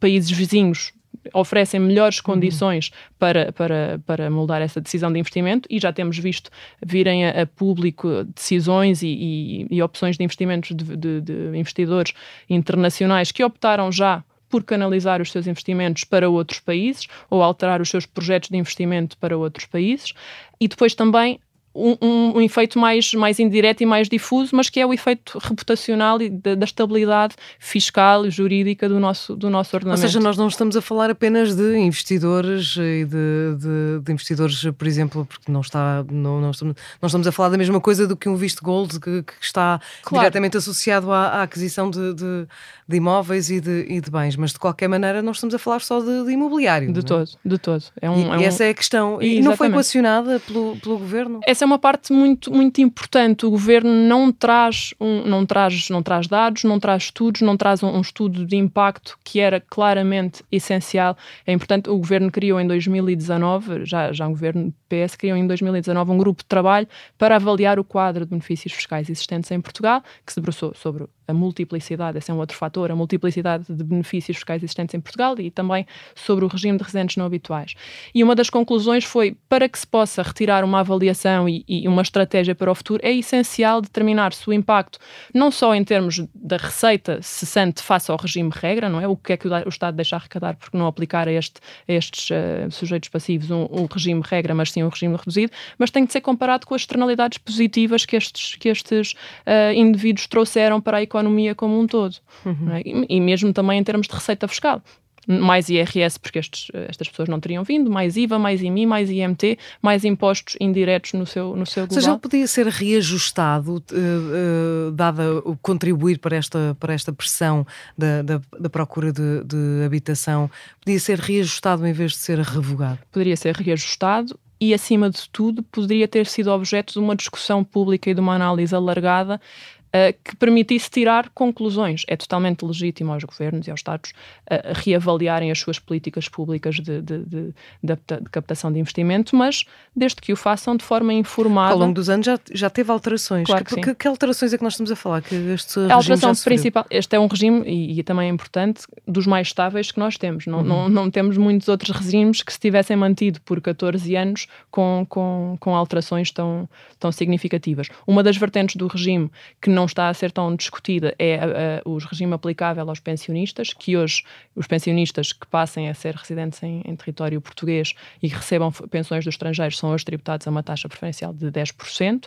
países 0.00 0.30
vizinhos 0.30 0.92
oferecem 1.34 1.78
melhores 1.78 2.18
uhum. 2.18 2.24
condições 2.24 2.88
uhum. 2.88 3.14
para, 3.18 3.52
para, 3.52 4.00
para 4.06 4.30
moldar 4.30 4.62
essa 4.62 4.80
decisão 4.80 5.12
de 5.12 5.18
investimento 5.18 5.68
e 5.70 5.78
já 5.78 5.92
temos 5.92 6.18
visto 6.18 6.50
virem 6.84 7.26
a, 7.26 7.42
a 7.42 7.46
público 7.46 8.24
decisões 8.34 9.02
e, 9.02 9.08
e, 9.08 9.66
e, 9.70 9.82
opções 9.82 10.16
de 10.16 10.24
investimentos 10.24 10.74
de, 10.74 10.96
de, 10.96 11.20
de 11.20 11.58
investidores 11.58 12.14
internacionais 12.48 13.30
que 13.30 13.44
optaram 13.44 13.92
já 13.92 14.24
por 14.48 14.64
canalizar 14.64 15.22
os 15.22 15.30
seus 15.30 15.46
investimentos 15.46 16.02
para 16.04 16.28
outros 16.28 16.58
países 16.58 17.06
ou 17.28 17.42
alterar 17.42 17.80
os 17.80 17.88
seus 17.88 18.04
projetos 18.04 18.48
de 18.48 18.56
investimento 18.56 19.16
para 19.16 19.38
outros 19.38 19.64
países. 19.64 20.12
E 20.60 20.66
depois 20.66 20.92
também 20.92 21.38
um, 21.74 21.96
um, 22.02 22.36
um, 22.36 22.40
efeito 22.40 22.78
mais, 22.78 23.14
mais 23.14 23.38
indireto 23.38 23.80
e 23.82 23.86
mais 23.86 24.08
difuso, 24.08 24.54
mas 24.56 24.68
que 24.68 24.80
é 24.80 24.86
o 24.86 24.92
efeito 24.92 25.38
reputacional 25.38 26.20
e 26.20 26.28
da, 26.28 26.56
da, 26.56 26.64
estabilidade 26.64 27.36
fiscal 27.58 28.26
e 28.26 28.30
jurídica 28.30 28.88
do 28.88 28.98
nosso, 28.98 29.36
do 29.36 29.48
nosso 29.48 29.76
ordenamento. 29.76 30.02
Ou 30.02 30.08
seja, 30.08 30.20
nós 30.20 30.36
não 30.36 30.48
estamos 30.48 30.76
a 30.76 30.82
falar 30.82 31.10
apenas 31.10 31.54
de 31.54 31.78
investidores 31.78 32.76
e 32.76 33.04
de, 33.04 33.56
de, 33.56 34.00
de 34.02 34.12
investidores, 34.12 34.64
por 34.76 34.86
exemplo, 34.86 35.24
porque 35.24 35.50
não 35.50 35.60
está 35.60 36.04
não, 36.10 36.40
não, 36.40 36.50
estamos, 36.50 36.74
não 37.00 37.06
estamos 37.06 37.26
a 37.26 37.32
falar 37.32 37.50
da 37.50 37.58
mesma 37.58 37.80
coisa 37.80 38.06
do 38.06 38.16
que 38.16 38.28
um 38.28 38.36
visto 38.36 38.62
gold 38.62 38.98
que, 38.98 39.22
que 39.22 39.32
está 39.40 39.80
claro. 40.02 40.24
diretamente 40.24 40.56
associado 40.56 41.12
à, 41.12 41.26
à 41.28 41.42
aquisição 41.42 41.88
de, 41.88 42.14
de, 42.14 42.46
de, 42.90 42.96
imóveis 42.96 43.50
e 43.50 43.60
de, 43.60 43.86
e 43.88 44.00
de 44.00 44.10
bens, 44.10 44.36
mas 44.36 44.52
de 44.52 44.58
qualquer 44.58 44.88
maneira 44.88 45.22
não 45.22 45.32
estamos 45.32 45.54
a 45.54 45.58
falar 45.58 45.80
só 45.80 46.00
de, 46.00 46.24
de 46.24 46.32
imobiliário. 46.32 46.92
De 46.92 47.00
é? 47.00 47.02
todo, 47.02 47.30
de 47.44 47.58
todo. 47.58 47.84
É 48.00 48.10
um, 48.10 48.18
e, 48.18 48.24
é 48.24 48.38
um... 48.38 48.40
essa 48.40 48.64
é 48.64 48.70
a 48.70 48.74
questão. 48.74 49.20
E, 49.22 49.38
e 49.38 49.40
não 49.40 49.56
foi 49.56 49.68
equacionada 49.68 50.40
pelo, 50.40 50.76
pelo 50.76 50.98
governo? 50.98 51.40
Essa 51.46 51.64
é 51.64 51.66
uma 51.66 51.78
parte 51.78 52.12
muito, 52.12 52.52
muito 52.52 52.80
importante. 52.80 53.46
O 53.46 53.50
governo 53.50 53.90
não 53.90 54.32
traz, 54.32 54.94
um, 55.00 55.24
não, 55.26 55.46
traz, 55.46 55.88
não 55.88 56.02
traz 56.02 56.26
dados, 56.26 56.64
não 56.64 56.78
traz 56.78 57.04
estudos, 57.04 57.40
não 57.40 57.56
traz 57.56 57.82
um, 57.82 57.88
um, 57.88 58.00
estudo 58.00 58.44
de 58.44 58.56
impacto 58.56 59.18
que 59.24 59.40
era 59.40 59.60
claramente 59.60 60.44
essencial. 60.50 61.16
É 61.46 61.52
importante, 61.52 61.88
o 61.88 61.96
governo 61.96 62.30
criou 62.30 62.60
em 62.60 62.66
2019, 62.66 63.84
já, 63.84 64.12
já 64.12 64.26
um 64.26 64.30
governo 64.30 64.74
PS 64.88 65.14
criou 65.16 65.36
em 65.36 65.46
2019 65.46 66.10
um 66.10 66.18
grupo 66.18 66.42
de 66.42 66.48
trabalho 66.48 66.88
para 67.16 67.36
avaliar 67.36 67.78
o 67.78 67.84
quadro 67.84 68.24
de 68.24 68.30
benefícios 68.30 68.72
fiscais 68.72 69.08
existentes 69.08 69.50
em 69.50 69.60
Portugal, 69.60 70.02
que 70.26 70.32
se 70.32 70.40
debruçou 70.40 70.74
sobre 70.74 71.04
a 71.30 71.34
multiplicidade, 71.34 72.18
esse 72.18 72.30
é 72.30 72.34
um 72.34 72.38
outro 72.38 72.56
fator, 72.56 72.90
a 72.90 72.96
multiplicidade 72.96 73.64
de 73.68 73.84
benefícios 73.84 74.36
fiscais 74.36 74.62
existentes 74.62 74.94
em 74.94 75.00
Portugal 75.00 75.34
e 75.38 75.50
também 75.50 75.86
sobre 76.14 76.44
o 76.44 76.48
regime 76.48 76.76
de 76.76 76.84
residentes 76.84 77.16
não 77.16 77.26
habituais. 77.26 77.74
E 78.14 78.22
uma 78.22 78.34
das 78.34 78.50
conclusões 78.50 79.04
foi, 79.04 79.36
para 79.48 79.68
que 79.68 79.78
se 79.78 79.86
possa 79.86 80.22
retirar 80.22 80.64
uma 80.64 80.80
avaliação 80.80 81.48
e, 81.48 81.64
e 81.68 81.88
uma 81.88 82.02
estratégia 82.02 82.54
para 82.54 82.70
o 82.70 82.74
futuro, 82.74 83.00
é 83.04 83.12
essencial 83.12 83.80
determinar-se 83.80 84.48
o 84.48 84.52
impacto, 84.52 84.98
não 85.34 85.50
só 85.50 85.74
em 85.74 85.84
termos 85.84 86.24
da 86.34 86.56
receita 86.56 87.20
cessante 87.22 87.82
face 87.82 88.10
ao 88.10 88.16
regime 88.16 88.50
regra, 88.52 88.88
não 88.88 89.00
é? 89.00 89.08
O 89.08 89.16
que 89.16 89.32
é 89.32 89.36
que 89.36 89.48
o 89.48 89.68
Estado 89.68 89.94
deixa 89.94 90.16
arrecadar 90.16 90.56
porque 90.56 90.76
não 90.76 90.86
aplicar 90.86 91.28
a, 91.28 91.32
este, 91.32 91.60
a 91.88 91.92
estes 91.92 92.30
uh, 92.30 92.70
sujeitos 92.70 93.08
passivos 93.08 93.50
um, 93.50 93.66
um, 93.70 93.86
regime 93.90 94.22
regra, 94.24 94.54
mas 94.54 94.72
sim 94.72 94.82
um 94.82 94.88
regime 94.88 95.16
reduzido, 95.16 95.52
mas 95.78 95.90
tem 95.90 96.04
de 96.04 96.12
ser 96.12 96.20
comparado 96.20 96.66
com 96.66 96.74
as 96.74 96.82
externalidades 96.82 97.38
positivas 97.38 98.04
que 98.04 98.16
estes, 98.16 98.56
que 98.56 98.68
estes 98.68 99.12
uh, 99.12 99.72
indivíduos 99.74 100.26
trouxeram 100.26 100.80
para 100.80 100.98
a 100.98 101.02
economia 101.02 101.19
economia 101.20 101.54
como 101.54 101.78
um 101.78 101.86
todo. 101.86 102.16
Uhum. 102.44 102.72
É? 102.72 102.82
E, 102.84 103.16
e 103.16 103.20
mesmo 103.20 103.52
também 103.52 103.78
em 103.78 103.84
termos 103.84 104.06
de 104.06 104.14
receita 104.14 104.48
fiscal 104.48 104.82
mais 105.26 105.68
IRS, 105.68 106.18
porque 106.18 106.38
estes, 106.38 106.68
estas 106.88 107.08
pessoas 107.08 107.28
não 107.28 107.38
teriam 107.38 107.62
vindo, 107.62 107.90
mais 107.90 108.16
IVA, 108.16 108.38
mais 108.38 108.62
IMI, 108.62 108.86
mais 108.86 109.10
IMT, 109.10 109.58
mais 109.80 110.04
impostos 110.04 110.56
indiretos 110.60 111.12
no 111.12 111.26
seu, 111.26 111.54
no 111.54 111.66
seu 111.66 111.86
global. 111.86 111.96
Ou 111.96 112.00
seja, 112.00 112.10
ele 112.10 112.18
podia 112.18 112.46
ser 112.46 112.66
reajustado, 112.66 113.76
uh, 113.76 114.88
uh, 114.88 114.90
dada 114.92 115.38
o 115.44 115.56
contribuir 115.56 116.18
para 116.18 116.36
esta, 116.36 116.76
para 116.80 116.94
esta 116.94 117.12
pressão 117.12 117.66
da, 117.96 118.22
da, 118.22 118.40
da 118.58 118.70
procura 118.70 119.12
de, 119.12 119.44
de, 119.44 119.84
habitação, 119.84 120.50
podia 120.82 120.98
ser 120.98 121.18
reajustado 121.18 121.86
em 121.86 121.92
vez 121.92 122.12
de 122.12 122.18
ser 122.18 122.38
revogado? 122.38 122.98
Poderia 123.12 123.36
ser 123.36 123.54
reajustado 123.54 124.36
e, 124.60 124.74
acima 124.74 125.08
de 125.08 125.28
tudo, 125.30 125.62
poderia 125.62 126.06
ter 126.06 126.26
sido 126.26 126.50
objeto 126.50 126.92
de 126.92 126.98
uma 126.98 127.16
discussão 127.16 127.64
pública 127.64 128.10
e 128.10 128.14
de 128.14 128.20
uma 128.20 128.34
análise 128.34 128.74
alargada 128.74 129.40
uh, 129.90 130.16
que 130.24 130.36
permitisse 130.36 130.90
tirar 130.90 131.28
conclusões. 131.30 132.04
É 132.08 132.16
totalmente 132.16 132.64
legítimo 132.64 133.12
aos 133.12 133.24
governos 133.24 133.66
e 133.66 133.70
aos 133.70 133.80
Estados 133.80 134.10
uh, 134.10 134.72
reavaliarem 134.74 135.50
as 135.50 135.58
suas 135.58 135.78
políticas 135.78 136.28
públicas 136.28 136.76
de, 136.76 137.00
de, 137.02 137.18
de, 137.24 137.54
de, 137.82 137.96
captação 138.30 138.72
de 138.72 138.78
investimento, 138.78 139.36
mas 139.36 139.64
desde 139.94 140.20
que 140.20 140.32
o 140.32 140.36
façam 140.36 140.76
de 140.76 140.84
forma 140.84 141.12
informada. 141.12 141.72
Ao 141.72 141.78
longo 141.78 141.94
dos 141.94 142.08
anos 142.08 142.26
já, 142.26 142.38
já 142.52 142.70
teve 142.70 142.90
alterações. 142.90 143.46
Claro 143.46 143.64
que, 143.64 143.74
que, 143.74 143.80
que, 143.82 143.94
que, 143.94 144.08
alterações 144.08 144.52
é 144.52 144.58
que 144.58 144.64
nós 144.64 144.74
estamos 144.74 144.90
a 144.90 144.96
falar? 144.96 145.22
Que 145.22 145.34
este 145.34 145.80
a 145.80 145.94
alteração 145.94 146.32
principal, 146.44 146.86
este 146.90 147.16
é 147.16 147.20
um 147.20 147.26
regime, 147.26 147.62
e, 147.66 147.98
e, 147.98 148.02
também 148.02 148.28
é 148.28 148.32
importante, 148.32 148.82
dos 149.06 149.26
mais 149.26 149.48
estáveis 149.48 149.90
que 149.90 149.98
nós 149.98 150.16
temos. 150.16 150.46
Não, 150.46 150.58
uhum. 150.58 150.64
não, 150.64 150.88
não 150.88 151.10
temos 151.10 151.36
muitos 151.36 151.68
outros 151.68 151.96
regimes 151.96 152.42
que 152.42 152.52
se 152.52 152.58
tivessem 152.58 152.96
mantido 152.96 153.40
por 153.42 153.60
14 153.60 154.14
anos 154.16 154.46
com, 154.70 155.06
com, 155.08 155.56
com 155.58 155.74
alterações 155.74 156.30
tão, 156.30 156.68
tão 156.98 157.10
significativas. 157.10 157.88
Uma 158.06 158.22
das 158.22 158.36
vertentes 158.36 158.76
do 158.76 158.86
regime 158.86 159.30
que 159.60 159.70
não 159.70 159.79
não 159.80 159.86
está 159.86 160.10
a 160.10 160.14
ser 160.14 160.30
tão 160.30 160.54
discutida 160.54 161.14
é 161.18 161.82
o 161.86 161.96
regime 161.96 162.34
aplicável 162.34 162.86
aos 162.86 163.00
pensionistas, 163.00 163.72
que 163.72 163.96
hoje 163.96 164.22
os 164.54 164.66
pensionistas 164.66 165.32
que 165.32 165.46
passem 165.46 165.88
a 165.88 165.94
ser 165.94 166.14
residentes 166.14 166.62
em, 166.62 166.82
em 166.84 166.94
território 166.94 167.40
português 167.40 167.94
e 168.22 168.28
que 168.28 168.36
recebam 168.36 168.70
pensões 168.90 169.24
dos 169.24 169.34
estrangeiros 169.34 169.78
são 169.78 169.90
hoje 169.90 170.04
tributados 170.04 170.46
a 170.46 170.50
uma 170.50 170.62
taxa 170.62 170.86
preferencial 170.86 171.32
de 171.32 171.46
10%. 171.46 172.26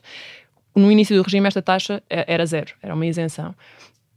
No 0.76 0.92
início 0.92 1.16
do 1.16 1.22
regime, 1.22 1.48
esta 1.48 1.62
taxa 1.62 2.02
é, 2.10 2.26
era 2.28 2.44
zero, 2.46 2.74
era 2.82 2.96
uma 2.96 3.06
isenção. 3.06 3.54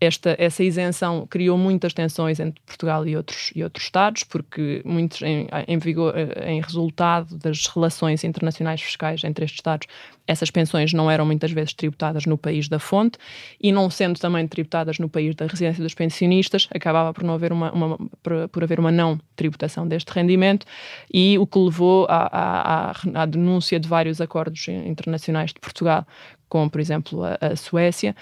Esta, 0.00 0.36
essa 0.38 0.62
isenção 0.62 1.26
criou 1.26 1.56
muitas 1.56 1.94
tensões 1.94 2.38
entre 2.38 2.60
Portugal 2.66 3.06
e 3.06 3.16
outros, 3.16 3.50
e 3.54 3.64
outros 3.64 3.86
Estados, 3.86 4.24
porque 4.24 4.82
muitos, 4.84 5.22
em, 5.22 5.48
em, 5.66 5.78
vigor, 5.78 6.14
em 6.44 6.60
resultado 6.60 7.38
das 7.38 7.66
relações 7.66 8.22
internacionais 8.22 8.82
fiscais 8.82 9.24
entre 9.24 9.44
estes 9.44 9.58
Estados, 9.58 9.86
essas 10.26 10.50
pensões 10.50 10.92
não 10.92 11.10
eram 11.10 11.24
muitas 11.24 11.50
vezes 11.52 11.72
tributadas 11.72 12.26
no 12.26 12.36
país 12.36 12.68
da 12.68 12.78
fonte 12.78 13.16
e 13.60 13.70
não 13.72 13.88
sendo 13.88 14.18
também 14.18 14.46
tributadas 14.46 14.98
no 14.98 15.08
país 15.08 15.34
da 15.34 15.46
residência 15.46 15.82
dos 15.82 15.94
pensionistas, 15.94 16.68
acabava 16.74 17.14
por 17.14 17.22
não 17.22 17.34
haver 17.34 17.52
uma, 17.52 17.72
uma 17.72 17.96
por, 18.22 18.48
por, 18.48 18.64
haver 18.64 18.80
uma 18.80 18.90
não 18.90 19.18
tributação 19.34 19.86
deste 19.86 20.12
rendimento 20.12 20.66
e 21.12 21.38
o 21.38 21.46
que 21.46 21.58
levou 21.58 22.06
à, 22.08 22.90
à, 22.90 23.22
à 23.22 23.26
denúncia 23.26 23.78
de 23.78 23.88
vários 23.88 24.20
acordos 24.20 24.66
internacionais 24.68 25.52
de 25.52 25.60
Portugal, 25.60 26.04
como 26.48 26.70
por 26.70 26.80
exemplo 26.80 27.22
a, 27.24 27.38
a 27.40 27.56
Suécia, 27.56 28.14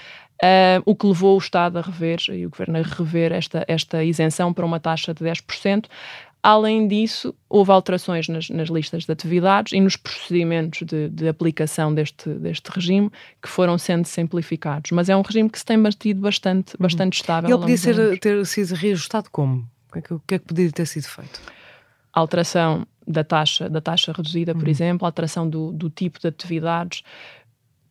Uh, 0.42 0.82
o 0.84 0.96
que 0.96 1.06
levou 1.06 1.36
o 1.36 1.38
Estado 1.38 1.78
a 1.78 1.80
rever 1.80 2.18
e 2.28 2.44
o 2.44 2.50
Governo 2.50 2.78
a 2.78 2.82
rever 2.82 3.32
esta, 3.32 3.64
esta 3.68 4.02
isenção 4.02 4.52
para 4.52 4.66
uma 4.66 4.80
taxa 4.80 5.14
de 5.14 5.24
10%. 5.24 5.86
Além 6.42 6.86
disso, 6.86 7.34
houve 7.48 7.70
alterações 7.70 8.28
nas, 8.28 8.50
nas 8.50 8.68
listas 8.68 9.06
de 9.06 9.12
atividades 9.12 9.72
e 9.72 9.80
nos 9.80 9.96
procedimentos 9.96 10.86
de, 10.86 11.08
de, 11.08 11.26
aplicação 11.26 11.94
deste, 11.94 12.28
deste 12.28 12.68
regime 12.68 13.10
que 13.40 13.48
foram 13.48 13.78
sendo 13.78 14.04
simplificados. 14.06 14.90
Mas 14.90 15.08
é 15.08 15.16
um 15.16 15.22
regime 15.22 15.48
que 15.48 15.58
se 15.58 15.64
tem 15.64 15.78
mantido 15.78 16.20
bastante, 16.20 16.74
uhum. 16.74 16.78
bastante 16.80 17.14
estável. 17.14 17.48
Ele 17.48 17.58
podia 17.58 17.78
ser, 17.78 18.18
ter 18.18 18.44
sido 18.44 18.74
reajustado 18.74 19.30
como? 19.30 19.66
O 19.88 19.92
que, 19.92 19.98
é 20.00 20.02
que, 20.02 20.14
o 20.14 20.22
que 20.26 20.34
é 20.34 20.38
que 20.38 20.44
poderia 20.44 20.72
ter 20.72 20.86
sido 20.86 21.04
feito? 21.04 21.40
Alteração 22.12 22.86
da 23.06 23.24
taxa, 23.24 23.70
da 23.70 23.80
taxa 23.80 24.12
reduzida, 24.12 24.52
por 24.52 24.64
uhum. 24.64 24.70
exemplo, 24.70 25.06
alteração 25.06 25.48
do, 25.48 25.72
do 25.72 25.88
tipo 25.88 26.20
de 26.20 26.26
atividades, 26.26 27.02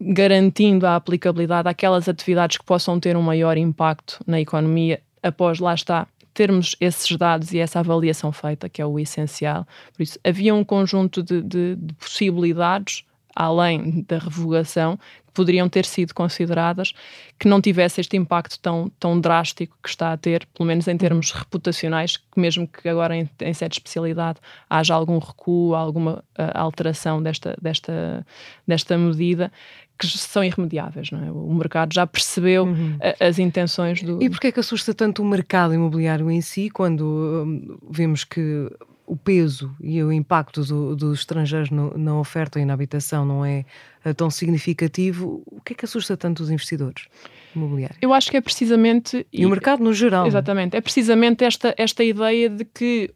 garantindo 0.07 0.85
a 0.85 0.95
aplicabilidade 0.95 1.69
àquelas 1.69 2.09
atividades 2.09 2.57
que 2.57 2.65
possam 2.65 2.99
ter 2.99 3.15
um 3.15 3.21
maior 3.21 3.57
impacto 3.57 4.19
na 4.27 4.39
economia 4.39 5.01
após, 5.21 5.59
lá 5.59 5.73
está, 5.73 6.07
termos 6.33 6.75
esses 6.81 7.15
dados 7.15 7.53
e 7.53 7.59
essa 7.59 7.79
avaliação 7.79 8.31
feita, 8.31 8.67
que 8.67 8.81
é 8.81 8.85
o 8.85 8.99
essencial. 8.99 9.65
Por 9.95 10.03
isso, 10.03 10.19
havia 10.23 10.53
um 10.53 10.63
conjunto 10.63 11.21
de, 11.21 11.41
de, 11.41 11.75
de 11.75 11.93
possibilidades, 11.93 13.05
além 13.35 14.05
da 14.07 14.17
revogação, 14.17 14.97
que 15.27 15.33
poderiam 15.33 15.67
ter 15.67 15.85
sido 15.85 16.13
consideradas, 16.13 16.93
que 17.39 17.47
não 17.47 17.59
tivesse 17.59 17.99
este 17.99 18.15
impacto 18.15 18.59
tão, 18.59 18.91
tão 18.99 19.19
drástico 19.19 19.75
que 19.81 19.89
está 19.89 20.13
a 20.13 20.17
ter, 20.17 20.47
pelo 20.53 20.67
menos 20.67 20.87
em 20.87 20.97
termos 20.97 21.31
reputacionais, 21.31 22.17
que 22.17 22.39
mesmo 22.39 22.67
que 22.67 22.87
agora 22.87 23.15
em, 23.15 23.29
em 23.41 23.53
sede 23.53 23.71
de 23.71 23.79
especialidade 23.79 24.39
haja 24.69 24.93
algum 24.93 25.17
recuo, 25.17 25.73
alguma 25.73 26.23
uh, 26.37 26.51
alteração 26.53 27.21
desta, 27.21 27.55
desta, 27.61 28.25
desta 28.67 28.97
medida, 28.97 29.51
que 29.97 30.07
são 30.07 30.43
irremediáveis, 30.43 31.11
não 31.11 31.23
é? 31.23 31.31
O 31.31 31.53
mercado 31.53 31.93
já 31.93 32.05
percebeu 32.05 32.65
uhum. 32.65 32.97
a, 33.01 33.25
as 33.25 33.39
intenções 33.39 34.01
do. 34.01 34.21
E 34.21 34.29
porquê 34.29 34.47
é 34.47 34.51
que 34.51 34.59
assusta 34.59 34.93
tanto 34.93 35.21
o 35.21 35.25
mercado 35.25 35.73
imobiliário 35.73 36.29
em 36.29 36.41
si 36.41 36.69
quando 36.69 37.03
hum, 37.45 37.77
vemos 37.89 38.23
que 38.23 38.69
o 39.05 39.15
peso 39.15 39.75
e 39.81 40.01
o 40.03 40.11
impacto 40.11 40.63
do, 40.63 40.95
dos 40.95 41.19
estrangeiros 41.19 41.69
no, 41.69 41.97
na 41.97 42.17
oferta 42.17 42.59
e 42.59 42.65
na 42.65 42.73
habitação 42.73 43.25
não 43.25 43.45
é, 43.45 43.65
é 44.03 44.13
tão 44.13 44.29
significativo? 44.29 45.43
O 45.45 45.61
que 45.61 45.73
é 45.73 45.75
que 45.75 45.85
assusta 45.85 46.15
tanto 46.15 46.41
os 46.41 46.49
investidores? 46.49 47.07
imobiliários? 47.55 47.97
Eu 48.01 48.13
acho 48.13 48.29
que 48.29 48.37
é 48.37 48.41
precisamente. 48.41 49.25
E, 49.31 49.41
e 49.41 49.45
o 49.45 49.49
mercado 49.49 49.83
no 49.83 49.93
geral. 49.93 50.27
Exatamente. 50.27 50.75
É 50.75 50.81
precisamente 50.81 51.43
esta, 51.43 51.73
esta 51.77 52.03
ideia 52.03 52.49
de 52.49 52.65
que 52.65 53.13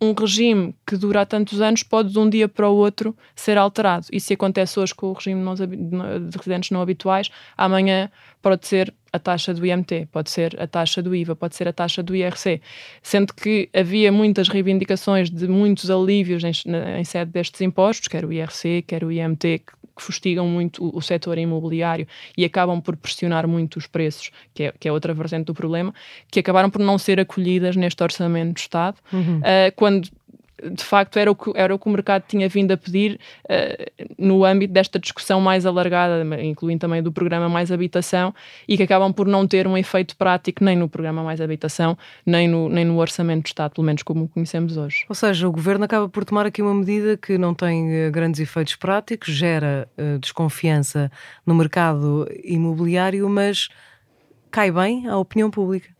um 0.00 0.14
regime 0.14 0.74
que 0.86 0.96
dura 0.96 1.20
há 1.20 1.26
tantos 1.26 1.60
anos 1.60 1.82
pode 1.82 2.10
de 2.10 2.18
um 2.18 2.28
dia 2.28 2.48
para 2.48 2.68
o 2.68 2.74
outro 2.74 3.14
ser 3.34 3.58
alterado. 3.58 4.06
E 4.10 4.18
se 4.18 4.32
acontece 4.32 4.80
hoje 4.80 4.94
com 4.94 5.08
o 5.08 5.12
regime 5.12 5.42
de 5.56 6.38
residentes 6.38 6.70
não 6.70 6.80
habituais, 6.80 7.30
amanhã 7.56 8.10
pode 8.40 8.66
ser 8.66 8.94
a 9.12 9.18
taxa 9.18 9.52
do 9.52 9.64
IMT, 9.64 10.08
pode 10.12 10.30
ser 10.30 10.60
a 10.60 10.66
taxa 10.66 11.02
do 11.02 11.14
IVA, 11.14 11.34
pode 11.34 11.56
ser 11.56 11.68
a 11.68 11.72
taxa 11.72 12.02
do 12.02 12.14
IRC. 12.14 12.60
Sendo 13.02 13.34
que 13.34 13.68
havia 13.74 14.10
muitas 14.12 14.48
reivindicações 14.48 15.30
de 15.30 15.48
muitos 15.48 15.90
alívios 15.90 16.44
em, 16.44 16.52
em 16.98 17.04
sede 17.04 17.30
destes 17.30 17.60
impostos, 17.60 18.08
quer 18.08 18.24
o 18.24 18.32
IRC, 18.32 18.82
quer 18.86 19.04
o 19.04 19.10
IMT, 19.10 19.62
que 19.64 19.72
fustigam 20.00 20.46
muito 20.46 20.84
o, 20.84 20.98
o 20.98 21.02
setor 21.02 21.38
imobiliário 21.38 22.06
e 22.36 22.44
acabam 22.44 22.80
por 22.80 22.96
pressionar 22.96 23.46
muito 23.46 23.76
os 23.76 23.86
preços, 23.86 24.30
que 24.54 24.64
é, 24.64 24.74
que 24.78 24.88
é 24.88 24.92
outra 24.92 25.12
vertente 25.12 25.44
do 25.44 25.54
problema, 25.54 25.94
que 26.30 26.40
acabaram 26.40 26.70
por 26.70 26.80
não 26.80 26.98
ser 26.98 27.20
acolhidas 27.20 27.76
neste 27.76 28.02
orçamento 28.02 28.54
do 28.54 28.58
Estado, 28.58 28.96
uhum. 29.12 29.38
uh, 29.38 29.72
quando 29.76 30.08
de 30.70 30.84
facto 30.84 31.18
era 31.18 31.30
o 31.30 31.34
que, 31.34 31.52
era 31.54 31.74
o, 31.74 31.78
que 31.78 31.86
o 31.86 31.90
mercado 31.90 32.24
tinha 32.26 32.48
vindo 32.48 32.72
a 32.72 32.76
pedir 32.76 33.18
uh, 33.44 34.14
no 34.18 34.44
âmbito 34.44 34.72
desta 34.72 34.98
discussão 34.98 35.40
mais 35.40 35.66
alargada, 35.66 36.24
incluindo 36.42 36.80
também 36.80 37.02
do 37.02 37.12
programa 37.12 37.48
Mais 37.48 37.70
Habitação, 37.70 38.34
e 38.66 38.76
que 38.76 38.82
acabam 38.82 39.12
por 39.12 39.26
não 39.26 39.46
ter 39.46 39.66
um 39.66 39.76
efeito 39.76 40.16
prático 40.16 40.64
nem 40.64 40.76
no 40.76 40.88
programa 40.88 41.22
Mais 41.22 41.40
Habitação, 41.40 41.96
nem 42.24 42.48
no, 42.48 42.68
nem 42.68 42.84
no 42.84 42.98
Orçamento 42.98 43.44
do 43.44 43.46
Estado, 43.46 43.74
pelo 43.74 43.86
menos 43.86 44.02
como 44.02 44.24
o 44.24 44.28
conhecemos 44.28 44.76
hoje. 44.76 45.04
Ou 45.08 45.14
seja, 45.14 45.48
o 45.48 45.52
Governo 45.52 45.84
acaba 45.84 46.08
por 46.08 46.24
tomar 46.24 46.46
aqui 46.46 46.62
uma 46.62 46.74
medida 46.74 47.16
que 47.16 47.38
não 47.38 47.54
tem 47.54 48.08
uh, 48.08 48.10
grandes 48.10 48.40
efeitos 48.40 48.76
práticos, 48.76 49.32
gera 49.32 49.88
uh, 49.98 50.18
desconfiança 50.18 51.10
no 51.46 51.54
mercado 51.54 52.28
imobiliário, 52.44 53.28
mas 53.28 53.68
cai 54.50 54.70
bem 54.70 55.06
à 55.06 55.16
opinião 55.16 55.50
pública 55.50 55.99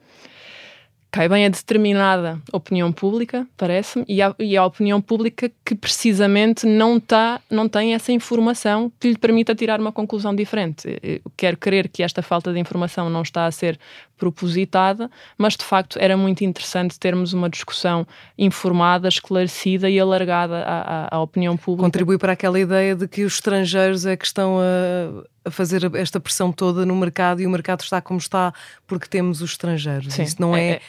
cai 1.10 1.28
bem 1.28 1.44
a 1.44 1.48
determinada 1.48 2.40
opinião 2.52 2.92
pública, 2.92 3.46
parece-me, 3.56 4.04
e, 4.08 4.20
e 4.38 4.56
a 4.56 4.64
opinião 4.64 5.00
pública 5.00 5.50
que 5.64 5.74
precisamente 5.74 6.66
não, 6.66 7.00
tá, 7.00 7.40
não 7.50 7.68
tem 7.68 7.94
essa 7.94 8.12
informação 8.12 8.92
que 9.00 9.08
lhe 9.08 9.18
permita 9.18 9.54
tirar 9.54 9.80
uma 9.80 9.92
conclusão 9.92 10.34
diferente. 10.34 10.98
Eu 11.02 11.20
quero 11.36 11.56
crer 11.56 11.88
que 11.88 12.02
esta 12.02 12.22
falta 12.22 12.52
de 12.52 12.60
informação 12.60 13.10
não 13.10 13.22
está 13.22 13.46
a 13.46 13.50
ser 13.50 13.78
propositada, 14.16 15.10
mas 15.36 15.56
de 15.56 15.64
facto 15.64 15.98
era 15.98 16.16
muito 16.16 16.44
interessante 16.44 16.98
termos 16.98 17.32
uma 17.32 17.48
discussão 17.48 18.06
informada, 18.36 19.08
esclarecida 19.08 19.88
e 19.88 19.98
alargada 19.98 20.62
à, 20.62 21.06
à, 21.06 21.16
à 21.16 21.20
opinião 21.20 21.56
pública. 21.56 21.86
Contribui 21.86 22.18
para 22.18 22.34
aquela 22.34 22.60
ideia 22.60 22.94
de 22.94 23.08
que 23.08 23.24
os 23.24 23.34
estrangeiros 23.34 24.04
é 24.04 24.16
que 24.16 24.26
estão 24.26 24.58
a, 24.58 25.24
a 25.48 25.50
fazer 25.50 25.90
esta 25.96 26.20
pressão 26.20 26.52
toda 26.52 26.84
no 26.84 26.94
mercado 26.94 27.40
e 27.40 27.46
o 27.46 27.50
mercado 27.50 27.80
está 27.80 28.00
como 28.00 28.18
está 28.18 28.52
porque 28.86 29.08
temos 29.08 29.40
os 29.40 29.52
estrangeiros. 29.52 30.12
Sim, 30.12 30.22
Isso 30.22 30.36
não 30.38 30.54
é, 30.54 30.72
é 30.72 30.80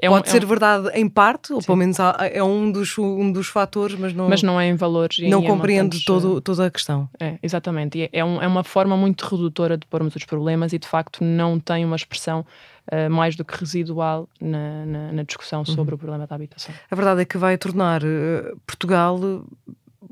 é 0.00 0.08
Pode 0.08 0.28
um, 0.28 0.30
ser 0.30 0.42
é 0.42 0.44
um... 0.44 0.48
verdade 0.48 0.90
em 0.94 1.08
parte, 1.08 1.52
ou 1.52 1.60
Sim. 1.60 1.66
pelo 1.66 1.78
menos 1.78 1.96
é 1.98 2.42
um 2.42 2.70
dos, 2.70 2.96
um 2.98 3.32
dos 3.32 3.48
fatores, 3.48 3.98
mas 3.98 4.14
não, 4.14 4.28
mas 4.28 4.42
não 4.42 4.60
é 4.60 4.68
em 4.68 4.76
valores. 4.76 5.18
Não 5.18 5.42
compreende 5.42 6.04
todo, 6.04 6.40
toda 6.40 6.66
a 6.66 6.70
questão. 6.70 7.08
É, 7.18 7.38
exatamente. 7.42 7.98
E 7.98 8.10
é, 8.12 8.24
um, 8.24 8.40
é 8.40 8.46
uma 8.46 8.62
forma 8.62 8.96
muito 8.96 9.22
redutora 9.22 9.76
de 9.76 9.86
pormos 9.86 10.14
os 10.14 10.24
problemas 10.24 10.72
e 10.72 10.78
de 10.78 10.86
facto 10.86 11.24
não 11.24 11.58
tem 11.58 11.84
uma 11.84 11.96
expressão 11.96 12.46
uh, 12.92 13.10
mais 13.10 13.34
do 13.34 13.44
que 13.44 13.58
residual 13.58 14.28
na, 14.40 14.86
na, 14.86 15.12
na 15.12 15.22
discussão 15.24 15.64
sobre 15.64 15.92
uhum. 15.92 15.96
o 15.96 15.98
problema 15.98 16.26
da 16.26 16.34
habitação. 16.34 16.74
A 16.90 16.94
verdade 16.94 17.22
é 17.22 17.24
que 17.24 17.36
vai 17.36 17.58
tornar 17.58 18.02
uh, 18.04 18.56
Portugal 18.66 19.18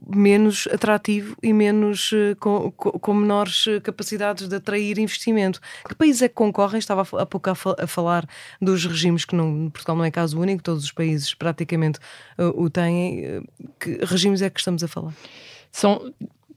menos 0.07 0.69
atrativo 0.73 1.37
e 1.43 1.53
menos 1.53 2.13
uh, 2.13 2.37
com, 2.39 2.71
com, 2.71 3.15
menores 3.15 3.67
eh, 3.67 3.81
capacidades 3.81 4.49
de 4.49 4.55
atrair 4.55 4.99
investimento. 4.99 5.61
Que 5.89 5.95
países 5.95 6.23
é 6.23 6.29
que 6.29 6.35
concorrem? 6.35 6.79
Estava 6.79 7.03
há 7.03 7.27
pouco 7.27 7.51
a, 7.51 7.55
falar 7.87 8.29
dos 8.61 8.85
regimes 8.85 9.25
que 9.25 9.35
não, 9.35 9.69
Portugal 9.71 9.97
não 9.97 10.05
é 10.05 10.11
caso 10.11 10.39
único, 10.41 10.63
todos 10.63 10.85
os 10.85 10.93
países 10.93 11.35
praticamente 11.35 11.99
uh, 12.39 12.63
o 12.63 12.71
têm. 12.71 13.45
Que 13.81 13.99
regimes 14.05 14.43
é 14.43 14.51
que 14.51 14.61
estamos 14.61 14.85
a 14.85 14.89
falar? 14.89 15.13
São, 15.73 16.13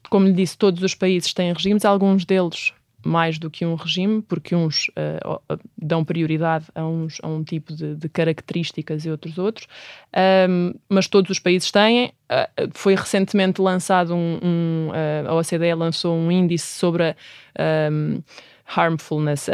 como 0.10 0.28
lhe 0.28 0.34
disse, 0.34 0.58
todos 0.58 0.84
os 0.84 0.94
países 0.94 1.34
têm 1.34 1.52
regimes, 1.52 1.86
alguns 1.86 2.26
deles 2.26 2.74
mais 3.04 3.38
do 3.38 3.50
que 3.50 3.66
um 3.66 3.76
regime, 3.76 4.22
porque 4.22 4.56
uns 4.56 4.90
uh, 4.90 5.60
dão 5.78 6.04
prioridade 6.04 6.66
a, 6.76 6.86
uns, 6.86 7.18
a 7.24 7.28
um 7.28 7.44
tipo 7.44 7.74
de, 7.74 7.96
de 7.96 8.10
características 8.10 9.06
e 9.06 9.10
outros 9.10 9.38
outros, 9.38 9.68
um, 10.50 10.74
mas 10.90 11.08
todos 11.08 11.32
os 11.32 11.40
países 11.40 11.72
têm. 11.72 12.14
Uh, 12.30 12.70
foi 12.74 12.96
recentemente 12.96 13.62
lançado 13.62 14.14
um, 14.14 14.40
um 14.44 14.90
uh, 14.90 15.30
a 15.30 15.34
OCDE 15.36 15.74
lançou 15.74 16.16
um 16.16 16.32
índice 16.32 16.68
sobre 16.68 17.04
a 17.04 17.16
um, 17.92 18.22
harmfulness, 18.66 19.50
a, 19.50 19.54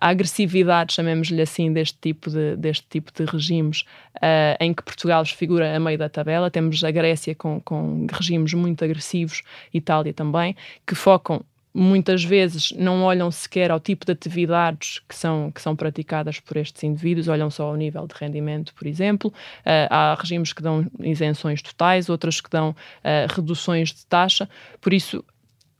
a 0.00 0.08
agressividade, 0.08 0.92
chamemos-lhe 0.92 1.42
assim, 1.42 1.72
deste 1.72 1.98
tipo 2.00 2.30
de, 2.30 2.56
deste 2.56 2.86
tipo 2.88 3.12
de 3.12 3.24
regimes, 3.24 3.82
uh, 4.16 4.56
em 4.60 4.72
que 4.72 4.82
Portugal 4.82 5.24
figura 5.26 5.74
a 5.74 5.80
meio 5.80 5.98
da 5.98 6.08
tabela. 6.08 6.50
Temos 6.50 6.82
a 6.84 6.90
Grécia 6.90 7.34
com, 7.34 7.60
com 7.60 8.06
regimes 8.10 8.54
muito 8.54 8.84
agressivos, 8.84 9.42
Itália 9.72 10.12
também, 10.12 10.56
que 10.86 10.94
focam 10.94 11.44
muitas 11.72 12.24
vezes 12.24 12.72
não 12.72 13.02
olham 13.02 13.30
sequer 13.30 13.70
ao 13.70 13.78
tipo 13.78 14.04
de 14.04 14.12
atividades 14.12 15.00
que 15.08 15.14
são, 15.14 15.50
que 15.52 15.60
são 15.60 15.76
praticadas 15.76 16.40
por 16.40 16.56
estes 16.56 16.82
indivíduos, 16.82 17.28
olham 17.28 17.50
só 17.50 17.68
ao 17.68 17.76
nível 17.76 18.06
de 18.06 18.14
rendimento, 18.18 18.74
por 18.74 18.86
exemplo. 18.86 19.30
Uh, 19.60 19.88
há 19.90 20.16
regimes 20.18 20.52
que 20.52 20.62
dão 20.62 20.86
isenções 21.00 21.62
totais, 21.62 22.08
outras 22.08 22.40
que 22.40 22.50
dão 22.50 22.70
uh, 22.70 23.34
reduções 23.34 23.90
de 23.92 24.06
taxa. 24.06 24.48
Por 24.80 24.92
isso, 24.92 25.24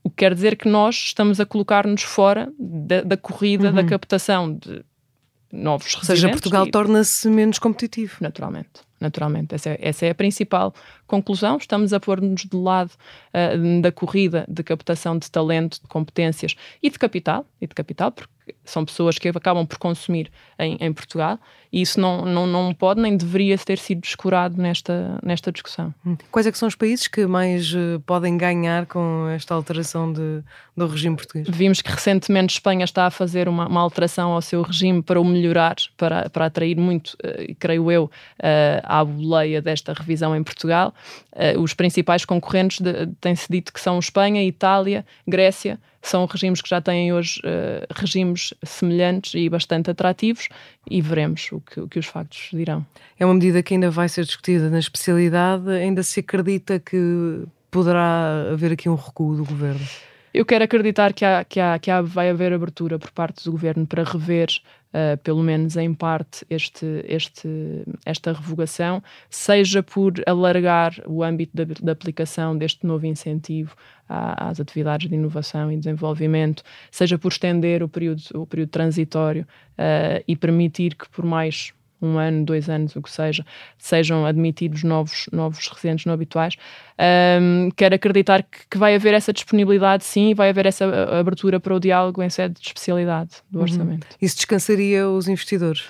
o 0.03 0.09
que 0.09 0.17
quer 0.17 0.33
dizer 0.33 0.55
que 0.55 0.67
nós 0.67 0.95
estamos 0.95 1.39
a 1.39 1.45
colocar-nos 1.45 2.03
fora 2.03 2.51
da, 2.57 3.01
da 3.01 3.17
corrida 3.17 3.69
uhum. 3.69 3.75
da 3.75 3.83
captação 3.83 4.53
de 4.53 4.83
novos. 5.51 5.95
Ou 5.95 6.03
seja, 6.03 6.29
Portugal 6.29 6.67
torna-se 6.67 7.27
menos 7.29 7.59
competitivo. 7.59 8.17
Naturalmente. 8.21 8.88
Naturalmente. 8.99 9.55
Essa 9.55 9.71
é, 9.71 9.79
essa 9.81 10.05
é 10.05 10.09
a 10.09 10.15
principal 10.15 10.73
conclusão. 11.07 11.57
Estamos 11.57 11.93
a 11.93 11.99
pôr-nos 11.99 12.45
do 12.45 12.61
lado 12.61 12.91
uh, 12.91 13.81
da 13.81 13.91
corrida 13.91 14.45
de 14.47 14.63
captação 14.63 15.17
de 15.17 15.29
talento, 15.29 15.81
de 15.81 15.87
competências 15.87 16.55
e 16.81 16.89
de 16.89 16.99
capital, 16.99 17.45
e 17.61 17.67
de 17.67 17.73
capital, 17.73 18.11
porque 18.11 18.55
são 18.63 18.85
pessoas 18.85 19.17
que 19.17 19.27
acabam 19.29 19.65
por 19.65 19.77
consumir 19.77 20.31
em, 20.57 20.77
em 20.79 20.91
Portugal 20.93 21.39
e 21.71 21.81
isso 21.81 21.99
não, 21.99 22.25
não, 22.25 22.47
não 22.47 22.73
pode 22.73 22.99
nem 22.99 23.15
deveria 23.15 23.57
ter 23.57 23.77
sido 23.77 24.01
descurado 24.01 24.59
nesta, 24.59 25.19
nesta 25.23 25.51
discussão. 25.51 25.93
Hum. 26.05 26.17
Quais 26.31 26.47
é 26.47 26.51
que 26.51 26.57
são 26.57 26.67
os 26.67 26.75
países 26.75 27.07
que 27.07 27.27
mais 27.27 27.71
uh, 27.73 27.99
podem 28.05 28.37
ganhar 28.37 28.87
com 28.87 29.27
esta 29.29 29.53
alteração 29.53 30.11
de, 30.11 30.41
do 30.75 30.87
regime 30.87 31.15
português? 31.15 31.47
Vimos 31.47 31.81
que 31.81 31.91
recentemente 31.91 32.53
Espanha 32.53 32.83
está 32.83 33.05
a 33.05 33.11
fazer 33.11 33.47
uma, 33.47 33.67
uma 33.67 33.81
alteração 33.81 34.31
ao 34.31 34.41
seu 34.41 34.63
regime 34.63 35.03
para 35.03 35.21
o 35.21 35.25
melhorar, 35.25 35.75
para, 35.95 36.29
para 36.29 36.45
atrair 36.45 36.75
muito, 36.75 37.09
uh, 37.23 37.55
creio 37.59 37.91
eu, 37.91 38.05
uh, 38.05 38.09
à 38.89 39.05
boleia 39.05 39.61
desta 39.61 39.93
revisão 39.93 40.35
em 40.35 40.43
Portugal. 40.43 40.93
os 41.59 41.73
principais 41.73 42.25
concorrentes 42.25 42.79
têm-se 43.21 43.47
dito 43.49 43.71
que 43.71 43.79
são 43.79 43.99
Espanha, 43.99 44.43
Itália, 44.43 45.05
Grécia, 45.27 45.79
são 46.01 46.25
regimes 46.25 46.61
que 46.61 46.69
já 46.69 46.81
têm 46.81 47.11
hoje 47.13 47.39
uh, 47.41 47.85
regimes 47.93 48.53
semelhantes 48.63 49.33
e 49.35 49.49
bastante 49.49 49.91
atrativos 49.91 50.47
e 50.89 51.01
veremos 51.01 51.49
o 51.51 51.59
que, 51.59 51.79
o 51.81 51.87
que, 51.87 51.99
os 51.99 52.05
factos 52.05 52.49
dirão. 52.53 52.85
É 53.19 53.25
uma 53.25 53.33
medida 53.33 53.61
que 53.61 53.73
ainda 53.73 53.91
vai 53.91 54.07
ser 54.07 54.23
discutida 54.23 54.69
na 54.69 54.79
especialidade, 54.79 55.69
ainda 55.69 56.01
se 56.01 56.21
acredita 56.21 56.79
que 56.79 57.43
poderá 57.69 58.49
haver 58.51 58.71
aqui 58.71 58.89
um 58.89 58.95
recuo 58.95 59.35
do 59.35 59.45
governo? 59.45 59.85
Eu 60.33 60.45
quero 60.45 60.63
acreditar 60.63 61.11
que, 61.11 61.25
há, 61.25 61.43
que, 61.43 61.59
há, 61.59 61.77
que 61.79 61.89
há, 61.89 62.01
vai 62.01 62.29
haver 62.29 62.53
abertura 62.53 62.99
por 62.99 63.11
parte 63.11 63.43
do 63.43 63.51
governo 63.51 63.85
para 63.87 64.03
rever 64.03 64.47
uh, 64.93 65.17
pelo 65.23 65.41
menos 65.41 65.77
em 65.77 65.93
parte, 65.93 66.45
este, 66.49 66.85
este, 67.07 67.47
esta 68.05 68.33
revogação, 68.33 69.01
seja 69.29 69.81
por 69.83 70.13
alargar 70.25 70.93
o 71.05 71.23
âmbito 71.23 71.55
da, 71.55 71.65
da 71.81 71.91
aplicação 71.91 72.57
deste 72.57 72.85
novo 72.85 73.05
incentivo 73.05 73.75
às 74.07 74.59
atividades 74.59 75.07
de 75.07 75.15
inovação 75.15 75.71
e 75.71 75.77
desenvolvimento, 75.77 76.63
seja 76.89 77.17
por 77.17 77.31
estender 77.31 77.83
o 77.83 77.87
período, 77.87 78.21
o 78.33 78.45
período 78.45 78.69
transitório 78.69 79.47
uh, 79.73 80.23
e 80.27 80.35
permitir 80.35 80.95
que 80.95 81.07
por 81.09 81.23
mais 81.23 81.73
um 82.01 82.17
ano, 82.17 82.45
dois 82.45 82.69
anos, 82.69 82.95
o 82.95 83.01
que 83.01 83.11
seja, 83.11 83.45
sejam 83.77 84.25
admitidos 84.25 84.83
novos, 84.83 85.27
novos 85.31 85.67
residentes 85.67 86.05
não 86.05 86.13
habituais. 86.13 86.55
Um, 87.41 87.69
quero 87.75 87.95
acreditar 87.95 88.43
que, 88.43 88.59
que, 88.69 88.77
vai 88.77 88.95
haver 88.95 89.13
essa 89.13 89.33
disponibilidade, 89.33 90.03
sim, 90.03 90.29
e 90.29 90.33
vai 90.33 90.49
haver 90.49 90.65
essa 90.65 90.85
abertura 91.19 91.59
para 91.59 91.73
o 91.73 91.79
diálogo 91.79 92.21
em 92.23 92.29
sede 92.29 92.55
de 92.59 92.67
especialidade 92.67 93.37
do 93.49 93.57
uhum. 93.59 93.63
orçamento. 93.63 94.07
Isso 94.21 94.35
descansaria 94.37 95.07
os 95.09 95.27
investidores? 95.27 95.85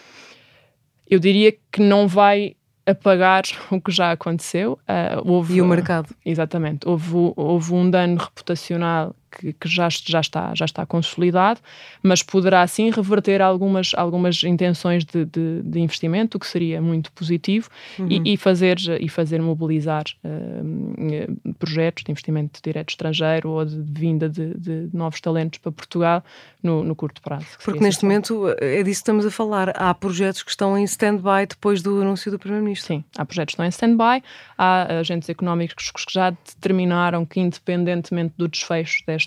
Eu 1.09 1.19
diria 1.19 1.53
que 1.71 1.81
não 1.81 2.07
vai 2.07 2.55
apagar 2.85 3.43
o 3.69 3.79
que 3.79 3.91
já 3.91 4.11
aconteceu. 4.11 4.79
Uh, 4.87 5.31
houve, 5.31 5.55
e 5.55 5.61
o 5.61 5.65
mercado. 5.65 6.09
Exatamente. 6.25 6.87
Houve, 6.87 7.33
houve 7.35 7.73
um 7.73 7.89
dano 7.89 8.17
reputacional 8.17 9.15
que, 9.31 9.53
que, 9.53 9.67
já, 9.67 9.87
já, 9.89 10.19
está, 10.19 10.53
já 10.55 10.65
está 10.65 10.85
consolidado, 10.85 11.59
mas 12.01 12.23
poderá 12.23 12.65
sim 12.67 12.89
reverter 12.89 13.41
algumas, 13.41 13.91
algumas 13.95 14.43
intenções 14.43 15.05
de, 15.05 15.25
de, 15.25 15.61
de 15.63 15.79
investimento, 15.79 16.37
o 16.37 16.39
que 16.39 16.47
seria 16.47 16.81
muito 16.81 17.11
positivo, 17.11 17.69
uhum. 17.97 18.07
e, 18.09 18.33
e, 18.33 18.37
fazer, 18.37 18.77
e 18.99 19.09
fazer 19.09 19.41
mobilizar 19.41 20.03
uh, 20.23 21.53
projetos 21.53 22.03
de 22.03 22.11
investimento 22.11 22.59
direto 22.63 22.89
estrangeiro 22.89 23.49
ou 23.49 23.65
de, 23.65 23.81
de 23.81 24.01
vinda 24.01 24.29
de, 24.29 24.53
de, 24.55 24.89
novos 24.93 25.19
talentos 25.21 25.59
para 25.59 25.71
Portugal 25.71 26.23
no, 26.61 26.83
no 26.83 26.95
curto 26.95 27.21
prazo. 27.21 27.45
Porque 27.63 27.79
neste 27.79 28.03
momento 28.03 28.47
é 28.59 28.83
disso 28.83 28.99
que 28.99 29.09
estamos 29.09 29.25
a 29.25 29.31
falar. 29.31 29.69
Há 29.75 29.93
projetos 29.93 30.43
que 30.43 30.49
estão 30.49 30.77
em 30.77 30.83
stand-by 30.83 31.45
depois 31.47 31.81
do 31.81 32.01
anúncio 32.01 32.31
do 32.31 32.39
Primeiro-Ministro. 32.39 32.87
Sim, 32.87 33.03
há 33.17 33.25
projetos 33.25 33.55
que 33.55 33.61
estão 33.61 33.65
em 33.65 33.69
stand-by, 33.69 34.23
há 34.57 34.99
agentes 34.99 35.29
económicos 35.29 35.91
que 35.91 36.01
já 36.11 36.31
determinaram 36.31 37.25
que, 37.25 37.39
independentemente 37.39 38.33
do 38.37 38.47
desfecho 38.47 39.03
desta, 39.05 39.18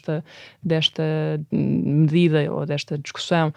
desta 0.62 1.02
medida 1.50 2.52
ou 2.52 2.64
desta 2.64 2.96
discussão, 2.96 3.52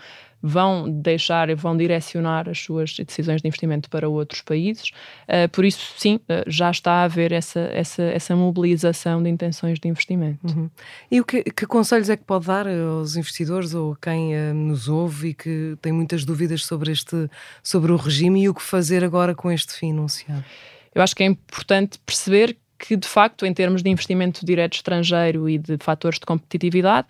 vão 0.48 0.88
deixar 1.02 1.50
e 1.50 1.56
vão 1.56 1.76
direcionar 1.76 2.48
as 2.48 2.60
suas 2.60 2.96
decisões 2.96 3.42
de 3.42 3.48
investimento 3.48 3.90
para 3.90 4.08
outros 4.08 4.42
países. 4.42 4.92
Uh, 5.28 5.50
por 5.52 5.66
isso, 5.66 5.94
sim, 5.98 6.18
uh, 6.18 6.44
já 6.46 6.70
está 6.70 6.92
a 6.92 7.04
haver 7.06 7.32
essa, 7.32 7.62
essa, 7.74 8.04
essa 8.04 8.36
mobilização 8.36 9.24
de 9.24 9.30
intenções 9.30 9.80
de 9.80 9.88
investimento. 9.88 10.46
Uhum. 10.46 10.70
E 11.10 11.20
o 11.20 11.26
que, 11.26 11.44
que, 11.44 11.66
conselhos 11.66 12.12
é 12.12 12.16
que 12.16 12.24
pode 12.24 12.46
dar 12.46 12.68
aos 12.68 13.16
investidores 13.16 13.74
ou 13.74 13.94
a 13.94 13.98
quem 14.00 14.36
uh, 14.36 14.54
nos 14.54 14.88
ouve 14.88 15.30
e 15.30 15.34
que 15.34 15.76
tem 15.82 15.92
muitas 15.92 16.24
dúvidas 16.24 16.64
sobre, 16.64 16.92
este, 16.92 17.28
sobre 17.64 17.92
o 17.92 17.96
regime 17.96 18.44
e 18.44 18.50
o 18.50 18.54
que 18.54 18.62
fazer 18.62 19.04
agora 19.04 19.34
com 19.34 19.52
este 19.52 19.74
fim 19.74 19.94
anunciado? 19.94 20.46
Eu 20.94 21.02
acho 21.02 21.16
que 21.16 21.24
é 21.24 21.26
importante 21.26 22.00
perceber 22.06 22.56
que, 22.78 22.96
de 22.96 23.08
facto, 23.08 23.46
em 23.46 23.54
termos 23.54 23.82
de 23.82 23.90
investimento 23.90 24.46
direto 24.46 24.74
estrangeiro 24.74 25.50
e 25.50 25.58
de 25.58 25.78
fatores 25.80 26.20
de 26.20 26.26
competitividade, 26.26 27.08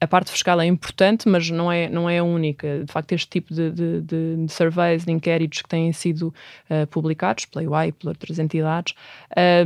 a 0.00 0.06
parte 0.06 0.30
fiscal 0.30 0.58
é 0.60 0.66
importante, 0.66 1.28
mas 1.28 1.50
não 1.50 1.70
é, 1.70 1.88
não 1.88 2.08
é 2.08 2.18
a 2.18 2.24
única. 2.24 2.84
De 2.84 2.90
facto, 2.90 3.12
este 3.12 3.28
tipo 3.28 3.52
de, 3.52 3.70
de, 3.70 4.00
de, 4.00 4.36
de 4.46 4.52
surveys, 4.52 5.04
de 5.04 5.12
inquéritos 5.12 5.60
que 5.60 5.68
têm 5.68 5.92
sido 5.92 6.34
uh, 6.70 6.86
publicados 6.86 7.44
pela 7.44 7.68
UI 7.70 7.88
e 7.88 7.92
por 7.92 8.08
outras 8.08 8.38
entidades, 8.38 8.94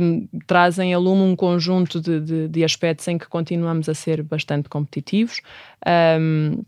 um, 0.01 0.27
trazem 0.45 0.93
a 0.93 0.97
lume 0.99 1.21
um 1.21 1.35
conjunto 1.37 2.01
de, 2.01 2.49
de, 2.49 2.63
aspectos 2.65 3.07
em 3.07 3.17
que 3.17 3.27
continuamos 3.27 3.87
a 3.87 3.93
ser 3.93 4.21
bastante 4.21 4.67
competitivos. 4.67 5.39
Um, 6.19 6.63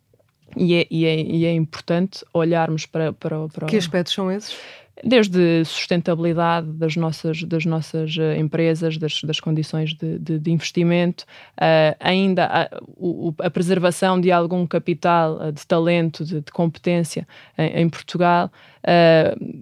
e, 0.56 0.76
é, 0.76 0.88
e, 0.90 1.06
é, 1.06 1.22
e 1.22 1.46
é 1.46 1.54
importante 1.54 2.24
olharmos 2.34 2.86
para, 2.86 3.12
para, 3.12 3.50
para. 3.50 3.68
Que 3.68 3.76
aspectos 3.76 4.14
são 4.14 4.32
esses? 4.32 4.58
Desde 5.04 5.64
sustentabilidade 5.66 6.68
das 6.74 6.96
nossas, 6.96 7.44
das 7.44 7.66
nossas 7.66 8.16
uh, 8.18 8.34
empresas, 8.38 8.98
das, 8.98 9.22
das 9.22 9.40
condições 9.40 9.94
de, 9.94 10.18
de, 10.18 10.40
de 10.40 10.52
investimento, 10.52 11.24
uh, 11.58 11.96
ainda 12.00 12.46
a, 12.46 12.82
o, 12.96 13.34
a, 13.40 13.50
preservação 13.50 14.20
de 14.20 14.32
algum 14.32 14.66
capital 14.66 15.38
uh, 15.38 15.52
de 15.52 15.66
talento, 15.66 16.26
de, 16.26 16.42
de 16.42 16.52
competência 16.52 17.28
em, 17.58 17.82
em 17.82 17.90
Portugal, 17.90 18.52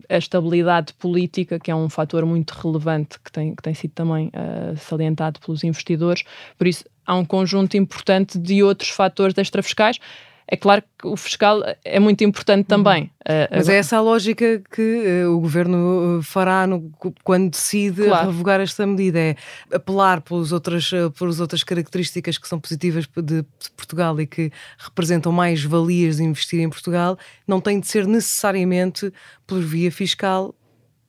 a 0.07 0.17
estabilidade 0.17 0.93
política, 0.93 1.59
que 1.59 1.71
é 1.71 1.75
um 1.75 1.89
fator 1.89 2.23
muito 2.27 2.51
relevante 2.51 3.19
que 3.19 3.31
tem, 3.31 3.55
que 3.55 3.63
tem 3.63 3.73
sido 3.73 3.91
também 3.91 4.31
salientado 4.77 5.39
pelos 5.39 5.63
investidores. 5.63 6.23
Por 6.55 6.67
isso, 6.67 6.85
há 7.03 7.15
um 7.15 7.25
conjunto 7.25 7.75
importante 7.75 8.37
de 8.37 8.61
outros 8.61 8.91
fatores 8.91 9.35
extrafiscais 9.35 9.99
é 10.47 10.55
claro 10.55 10.83
que 10.99 11.07
o 11.07 11.17
fiscal 11.17 11.61
é 11.83 11.99
muito 11.99 12.23
importante 12.23 12.67
também. 12.67 13.03
Uhum. 13.27 13.47
Mas 13.51 13.67
é 13.67 13.77
essa 13.77 13.97
a 13.97 14.01
lógica 14.01 14.61
que 14.71 15.23
uh, 15.25 15.35
o 15.35 15.39
governo 15.39 16.19
eh, 16.19 16.23
fará 16.23 16.67
no, 16.67 16.91
quando 17.23 17.49
decide 17.49 18.05
claro. 18.05 18.27
revogar 18.27 18.61
esta 18.61 18.85
medida: 18.85 19.19
é 19.19 19.35
apelar 19.73 20.21
pelas 20.21 20.51
outras, 20.51 20.91
pelas 21.17 21.39
outras 21.39 21.63
características 21.63 22.37
que 22.37 22.47
são 22.47 22.59
positivas 22.59 23.07
de, 23.07 23.41
de 23.41 23.71
Portugal 23.75 24.19
e 24.21 24.27
que 24.27 24.51
representam 24.77 25.31
mais 25.31 25.63
valias 25.63 26.17
de 26.17 26.23
investir 26.23 26.59
em 26.59 26.69
Portugal, 26.69 27.17
não 27.47 27.59
tem 27.59 27.79
de 27.79 27.87
ser 27.87 28.05
necessariamente 28.05 29.11
por 29.47 29.59
via 29.59 29.91
fiscal, 29.91 30.53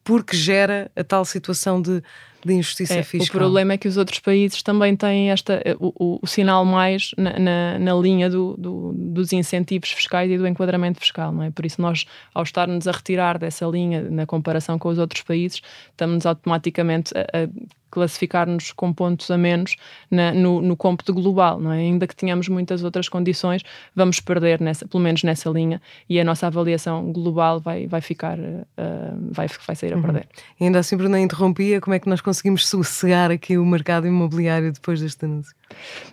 porque 0.02 0.34
gera 0.34 0.90
a 0.96 1.04
tal 1.04 1.24
situação 1.26 1.82
de 1.82 2.02
de 2.46 2.54
injustiça 2.54 2.94
é, 2.94 3.02
fiscal. 3.02 3.36
O 3.36 3.40
problema 3.40 3.74
é 3.74 3.78
que 3.78 3.88
os 3.88 3.96
outros 3.96 4.20
países 4.20 4.62
também 4.62 4.96
têm 4.96 5.30
esta, 5.30 5.60
eh, 5.64 5.76
o, 5.78 5.92
o, 5.98 6.18
o 6.22 6.26
sinal 6.26 6.64
mais 6.64 7.10
na, 7.16 7.38
na, 7.38 7.78
na 7.78 7.94
linha 7.94 8.30
do, 8.30 8.56
do, 8.56 8.92
dos 8.94 9.32
incentivos 9.32 9.90
fiscais 9.90 10.30
e 10.30 10.38
do 10.38 10.46
enquadramento 10.46 11.00
fiscal, 11.00 11.32
não 11.32 11.42
é? 11.42 11.50
Por 11.50 11.66
isso 11.66 11.80
nós, 11.82 12.06
ao 12.34 12.42
estarmos 12.42 12.86
a 12.86 12.92
retirar 12.92 13.38
dessa 13.38 13.66
linha 13.66 14.02
na 14.02 14.26
comparação 14.26 14.78
com 14.78 14.88
os 14.88 14.98
outros 14.98 15.22
países, 15.22 15.60
estamos 15.90 16.24
automaticamente 16.24 17.12
a, 17.16 17.22
a 17.22 17.48
classificar-nos 17.96 18.72
com 18.72 18.92
pontos 18.92 19.30
a 19.30 19.38
menos 19.38 19.76
na, 20.10 20.30
no, 20.34 20.60
no 20.60 20.76
cômputo 20.76 21.14
global, 21.14 21.58
não 21.58 21.72
é? 21.72 21.78
Ainda 21.78 22.06
que 22.06 22.14
tenhamos 22.14 22.46
muitas 22.46 22.84
outras 22.84 23.08
condições, 23.08 23.62
vamos 23.94 24.20
perder, 24.20 24.60
nessa, 24.60 24.86
pelo 24.86 25.02
menos 25.02 25.22
nessa 25.22 25.48
linha, 25.48 25.80
e 26.06 26.20
a 26.20 26.24
nossa 26.24 26.46
avaliação 26.46 27.10
global 27.10 27.58
vai, 27.58 27.86
vai 27.86 28.02
ficar, 28.02 28.38
uh, 28.38 29.32
vai, 29.32 29.46
vai 29.66 29.74
sair 29.74 29.94
a 29.94 29.96
uhum. 29.96 30.02
perder. 30.02 30.28
E 30.60 30.64
ainda 30.64 30.78
assim, 30.78 30.94
Bruna, 30.94 31.18
interrompia, 31.18 31.80
como 31.80 31.94
é 31.94 31.98
que 31.98 32.06
nós 32.06 32.20
conseguimos 32.20 32.68
sossegar 32.68 33.30
aqui 33.30 33.56
o 33.56 33.64
mercado 33.64 34.06
imobiliário 34.06 34.70
depois 34.70 35.00
deste 35.00 35.24
anúncio? 35.24 35.54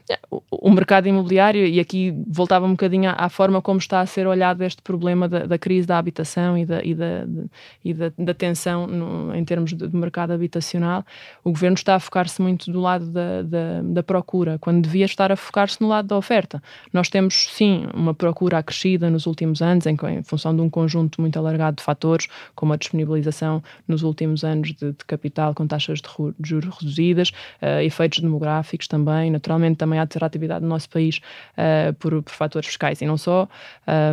É, 0.10 0.20
o, 0.52 0.70
mercado 0.72 1.08
imobiliário, 1.08 1.66
e 1.66 1.80
aqui 1.80 2.14
voltava 2.28 2.66
um 2.66 2.72
bocadinho 2.72 3.10
à, 3.10 3.26
à, 3.26 3.30
forma 3.30 3.62
como 3.62 3.80
está 3.80 4.02
a 4.02 4.06
ser 4.06 4.28
olhado 4.28 4.64
este 4.64 4.82
problema 4.82 5.30
da, 5.30 5.46
da 5.46 5.58
crise 5.58 5.88
da 5.88 5.98
habitação 5.98 6.58
e 6.58 6.66
da, 6.66 6.84
e 6.84 6.94
da, 6.94 7.26
de, 7.26 7.46
e 7.86 7.94
da, 7.94 8.12
da 8.18 8.34
tensão 8.34 8.88
no, 8.88 9.34
em 9.34 9.46
termos 9.46 9.74
de, 9.74 9.88
de, 9.88 9.96
mercado 9.96 10.32
habitacional, 10.32 11.06
o 11.44 11.52
governo 11.52 11.73
está 11.80 11.96
a 11.96 12.00
focar-se 12.00 12.42
muito 12.42 12.72
do 12.72 12.80
lado 12.80 13.08
da, 13.08 13.42
da, 13.42 13.82
da 13.84 14.04
procura, 14.04 14.58
quando 14.60 14.84
devia 14.84 15.06
estar 15.06 15.32
a 15.32 15.36
focar-se 15.36 15.82
no 15.82 15.88
lado 15.88 16.08
da 16.08 16.18
oferta. 16.18 16.62
Nós 16.92 17.10
temos, 17.10 17.50
sim, 17.52 17.86
uma 17.94 18.14
procura 18.14 18.58
acrescida 18.58 19.10
nos 19.10 19.26
últimos 19.26 19.62
anos, 19.62 19.86
em, 19.86 19.98
em 20.10 20.24
função 20.24 20.56
de 20.56 20.62
um 20.62 20.70
conjunto 20.70 21.20
muito 21.22 21.38
alargado 21.38 21.78
de 21.78 21.84
fatores, 21.84 22.28
como 22.56 22.74
a 22.74 22.78
disponibilização 22.78 23.64
nos 23.88 24.04
últimos 24.04 24.44
anos 24.44 24.74
de, 24.74 24.92
de 24.92 25.06
capital 25.06 25.54
com 25.54 25.68
taxas 25.68 26.00
de 26.00 26.10
juros 26.44 26.78
reduzidas, 26.80 27.30
uh, 27.62 27.82
efeitos 27.82 28.20
demográficos 28.20 28.88
também, 28.88 29.32
naturalmente 29.32 29.78
também 29.78 30.00
a 30.00 30.04
atratividade 30.04 30.62
do 30.62 30.68
nosso 30.68 30.90
país 30.90 31.20
uh, 31.58 31.94
por, 31.96 32.22
por, 32.22 32.32
fatores 32.32 32.68
fiscais 32.68 33.02
e 33.02 33.06
não 33.06 33.18
só, 33.18 33.48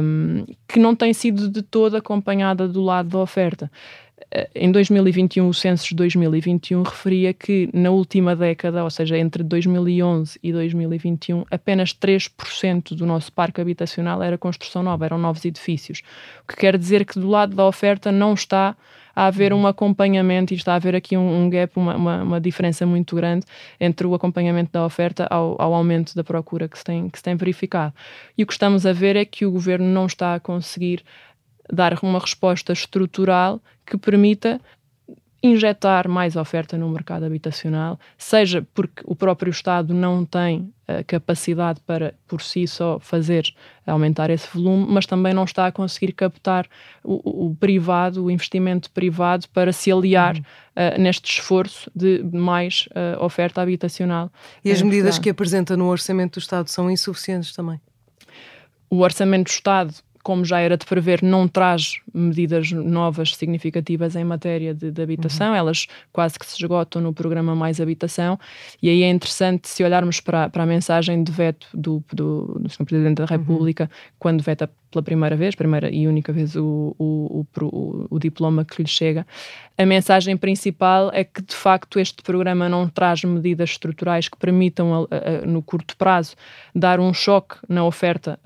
um, 0.03 0.45
que 0.69 0.79
não 0.79 0.95
tem 0.95 1.13
sido 1.13 1.49
de 1.49 1.63
toda 1.63 1.99
acompanhada 1.99 2.69
do 2.69 2.83
lado 2.83 3.09
da 3.09 3.19
oferta 3.19 3.71
em 4.55 4.71
2021, 4.71 5.49
o 5.49 5.53
censo 5.53 5.89
de 5.89 5.95
2021 5.97 6.85
referia 6.85 7.35
que 7.35 7.69
na 7.73 7.91
última 7.91 8.37
década, 8.37 8.85
ou 8.85 8.91
seja, 8.91 9.19
entre 9.19 9.43
2011 9.43 10.39
e 10.41 10.53
2021, 10.53 11.45
apenas 11.51 11.93
3% 11.93 12.95
do 12.95 13.05
nosso 13.05 13.33
parque 13.33 13.61
habitacional 13.61 14.23
era 14.23 14.39
construção 14.39 14.85
nova, 14.85 15.05
eram 15.05 15.19
novos 15.19 15.45
edifícios. 15.45 16.03
O 16.45 16.47
que 16.47 16.57
quer 16.57 16.79
dizer 16.79 17.05
que 17.05 17.19
do 17.19 17.29
lado 17.29 17.57
da 17.57 17.67
oferta 17.67 18.13
não 18.13 18.35
está 18.35 18.77
a 19.15 19.27
haver 19.27 19.53
um 19.53 19.67
acompanhamento 19.67 20.55
e 20.55 20.57
está 20.57 20.73
a 20.73 20.77
haver 20.77 20.95
aqui 20.95 21.17
um, 21.17 21.45
um 21.45 21.51
gap, 21.51 21.73
uma, 21.77 21.97
uma, 21.97 22.23
uma, 22.23 22.41
diferença 22.41 22.87
muito 22.87 23.17
grande 23.17 23.45
entre 23.81 24.07
o 24.07 24.15
acompanhamento 24.15 24.71
da 24.73 24.85
oferta 24.85 25.27
ao, 25.29 25.61
ao, 25.61 25.75
aumento 25.75 26.15
da 26.15 26.23
procura 26.23 26.69
que 26.69 26.79
se, 26.79 26.85
tem, 26.85 27.09
que 27.09 27.19
se 27.19 27.25
tem 27.25 27.35
verificado. 27.35 27.93
E 28.39 28.43
o 28.43 28.47
que 28.47 28.53
estamos 28.53 28.87
a 28.87 28.93
ver 28.93 29.17
é 29.17 29.25
que 29.25 29.45
o 29.45 29.51
governo 29.51 29.87
não 29.87 30.07
está 30.07 30.35
a 30.35 30.41
conseguir 30.41 31.03
dar 31.73 31.99
uma 32.03 32.19
resposta 32.19 32.73
estrutural 32.73 33.61
que 33.87 33.97
permita 33.97 34.61
injetar 35.43 36.07
mais 36.07 36.37
oferta 36.37 36.77
no 36.77 36.89
mercado 36.91 37.25
habitacional, 37.25 37.99
seja 38.19 38.67
porque 38.75 39.03
o 39.07 39.17
próprio 39.17 39.51
Estado 39.51 39.95
não 39.95 40.25
tem 40.25 40.71
a 40.87 41.03
capacidade 41.03 41.81
para, 41.87 42.15
por 42.27 42.43
si 42.43 42.67
só, 42.67 42.99
fazer 42.99 43.45
aumentar 43.87 44.29
esse 44.29 44.47
volume, 44.53 44.87
mas 44.89 45.07
também 45.07 45.33
não 45.33 45.45
está 45.45 45.67
a 45.67 45.73
conseguir 45.73 46.13
captar 46.13 46.67
o, 47.03 47.47
o 47.47 47.57
privado, 47.57 48.25
o 48.25 48.31
investimento 48.31 48.91
privado, 48.91 49.49
para 49.49 49.73
se 49.73 49.91
aliar 49.91 50.37
uhum. 50.37 50.43
uh, 50.43 51.01
neste 51.01 51.33
esforço 51.33 51.91
de 51.95 52.23
mais 52.33 52.87
uh, 52.91 53.25
oferta 53.25 53.63
habitacional. 53.63 54.31
E 54.63 54.71
as 54.71 54.83
medidas 54.83 55.19
que 55.19 55.31
apresenta 55.31 55.77
no 55.77 55.87
Orçamento 55.87 56.35
do 56.39 56.43
Estado 56.43 56.69
são 56.69 56.91
insuficientes 56.91 57.55
também? 57.55 57.81
O 58.91 58.99
Orçamento 58.99 59.45
do 59.45 59.51
Estado 59.51 59.95
como 60.23 60.45
já 60.45 60.61
era 60.61 60.77
de 60.77 60.85
prever, 60.85 61.23
não 61.23 61.49
traz 61.49 62.01
medidas 62.13 62.71
novas 62.73 63.35
significativas 63.35 64.17
em 64.17 64.25
matéria 64.25 64.75
de, 64.75 64.91
de 64.91 65.03
habitação, 65.03 65.51
uhum. 65.51 65.55
elas 65.55 65.87
quase 66.13 66.39
que 66.39 66.47
se 66.47 66.57
esgotam 66.57 67.01
no 67.01 67.13
programa 67.13 67.55
Mais 67.55 67.81
Habitação, 67.81 68.39
e 68.83 68.89
aí 68.89 69.03
é 69.03 69.11
interessante 69.11 69.69
se 69.69 69.83
olharmos 69.83 70.21
para, 70.21 70.49
para 70.49 70.63
a 70.63 70.67
mensagem 70.67 71.23
de 71.23 71.33
veto 71.33 71.67
do, 71.73 72.05
do, 72.13 72.59
do 72.61 72.69
Sr. 72.69 72.85
Presidente 72.85 73.17
da 73.17 73.25
uhum. 73.25 73.29
República, 73.29 73.85
uhum. 73.85 74.11
quando 74.19 74.43
veta 74.43 74.71
pela 74.91 75.03
primeira 75.03 75.37
vez, 75.37 75.55
primeira 75.55 75.91
e 75.91 76.07
única 76.07 76.33
vez, 76.33 76.57
o, 76.57 76.95
o, 76.99 77.47
o, 77.61 78.07
o, 78.11 78.19
diploma 78.19 78.65
que 78.65 78.83
lhe 78.83 78.89
chega. 78.89 79.27
A 79.79 79.87
mensagem 79.87 80.37
principal 80.37 81.11
é 81.13 81.25
que, 81.25 81.41
de 81.41 81.55
facto, 81.55 81.99
este 81.99 82.23
programa 82.23 82.69
não 82.69 82.89
traz 82.89 83.23
medidas 83.23 83.71
estruturais 83.71 84.29
que 84.29 84.37
permitam, 84.37 85.09
no 85.47 85.63
curto 85.63 85.97
prazo, 85.97 86.35
dar 86.75 87.01
um 87.01 87.15
choque 87.15 87.57
na 87.69 87.85
oferta 87.85 88.39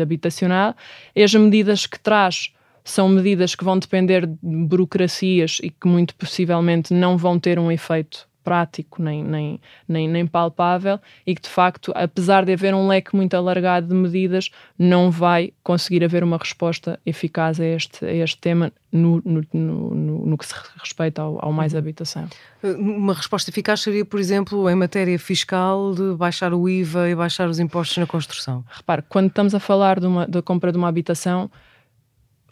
habitacional. 0.00 0.74
E 1.14 1.22
as 1.22 1.34
medidas 1.34 1.86
que 1.86 1.98
traz 1.98 2.52
são 2.84 3.08
medidas 3.08 3.54
que 3.54 3.64
vão 3.64 3.78
depender 3.78 4.26
de 4.26 4.36
burocracias 4.42 5.58
e 5.62 5.70
que 5.70 5.86
muito 5.86 6.14
possivelmente 6.14 6.92
não 6.92 7.16
vão 7.16 7.38
ter 7.38 7.58
um 7.58 7.70
efeito 7.70 8.29
prático 8.50 9.00
nem, 9.00 9.22
nem, 9.22 9.60
nem, 9.86 10.08
nem 10.08 10.26
palpável 10.26 10.98
e 11.24 11.36
que 11.36 11.42
de 11.42 11.48
facto, 11.48 11.92
apesar 11.94 12.44
de 12.44 12.52
haver 12.52 12.74
um 12.74 12.88
leque 12.88 13.14
muito 13.14 13.32
alargado 13.36 13.86
de 13.86 13.94
medidas, 13.94 14.50
não 14.76 15.08
vai 15.08 15.52
conseguir 15.62 16.02
haver 16.02 16.24
uma 16.24 16.36
resposta 16.36 16.98
eficaz 17.06 17.60
a 17.60 17.64
este, 17.64 18.04
a 18.04 18.12
este 18.12 18.38
tema 18.38 18.72
no, 18.90 19.22
no, 19.24 19.46
no, 19.52 20.26
no 20.26 20.36
que 20.36 20.44
se 20.44 20.54
respeita 20.80 21.22
ao, 21.22 21.38
ao, 21.44 21.52
mais 21.52 21.74
uhum. 21.74 21.78
habitação. 21.78 22.28
Uma 22.60 23.14
resposta 23.14 23.50
eficaz 23.50 23.82
seria, 23.82 24.04
por 24.04 24.18
exemplo, 24.18 24.68
em 24.68 24.74
matéria 24.74 25.16
fiscal, 25.16 25.94
de 25.94 26.16
baixar 26.16 26.52
o 26.52 26.68
IVA 26.68 27.08
e 27.08 27.14
baixar 27.14 27.48
os 27.48 27.60
impostos 27.60 27.98
na 27.98 28.06
construção? 28.06 28.64
Repare, 28.68 29.04
quando 29.08 29.28
estamos 29.28 29.54
a 29.54 29.60
falar 29.60 30.02
uma, 30.02 30.26
da 30.26 30.42
compra 30.42 30.72
de 30.72 30.78
uma 30.78 30.88
habitação, 30.88 31.48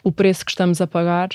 o 0.01 0.13
preço 0.13 0.45
que 0.45 0.51
estamos 0.51 0.79
a 0.79 0.87
pagar 0.87 1.27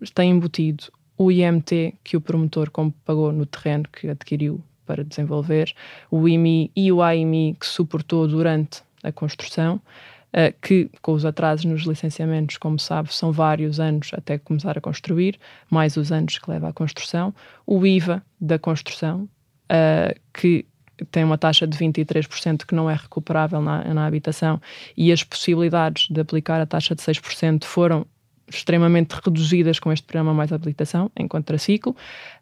está 0.00 0.24
embutido 0.24 0.84
o 1.16 1.30
IMT 1.30 1.94
que 2.02 2.16
o 2.16 2.20
promotor 2.20 2.70
pagou 3.04 3.32
no 3.32 3.46
terreno 3.46 3.84
que 3.92 4.08
adquiriu 4.08 4.62
para 4.86 5.04
desenvolver, 5.04 5.72
o 6.10 6.28
IMI 6.28 6.70
e 6.76 6.92
o 6.92 7.02
AIMI 7.02 7.56
que 7.58 7.66
suportou 7.66 8.28
durante 8.28 8.82
a 9.02 9.10
construção, 9.10 9.76
uh, 9.76 10.54
que 10.60 10.90
com 11.00 11.12
os 11.12 11.24
atrasos 11.24 11.64
nos 11.64 11.82
licenciamentos, 11.82 12.56
como 12.58 12.78
sabe, 12.78 13.14
são 13.14 13.32
vários 13.32 13.80
anos 13.80 14.10
até 14.12 14.38
começar 14.38 14.76
a 14.76 14.80
construir, 14.80 15.38
mais 15.70 15.96
os 15.96 16.12
anos 16.12 16.38
que 16.38 16.50
leva 16.50 16.68
à 16.68 16.72
construção, 16.72 17.34
o 17.66 17.86
IVA 17.86 18.22
da 18.40 18.58
construção, 18.58 19.28
uh, 19.70 20.20
que 20.32 20.66
tem 21.10 21.24
uma 21.24 21.38
taxa 21.38 21.66
de 21.66 21.76
23% 21.76 22.64
que 22.66 22.74
não 22.74 22.88
é 22.88 22.94
recuperável 22.94 23.60
na, 23.60 23.82
na 23.92 24.06
habitação 24.06 24.60
e 24.96 25.10
as 25.10 25.24
possibilidades 25.24 26.08
de 26.08 26.20
aplicar 26.20 26.60
a 26.60 26.66
taxa 26.66 26.94
de 26.94 27.02
6% 27.02 27.64
foram 27.64 28.06
extremamente 28.48 29.12
reduzidas 29.12 29.78
com 29.78 29.92
este 29.92 30.06
programa 30.06 30.34
mais 30.34 30.52
habilitação, 30.52 31.10
em 31.16 31.26
contraciclo. 31.26 31.96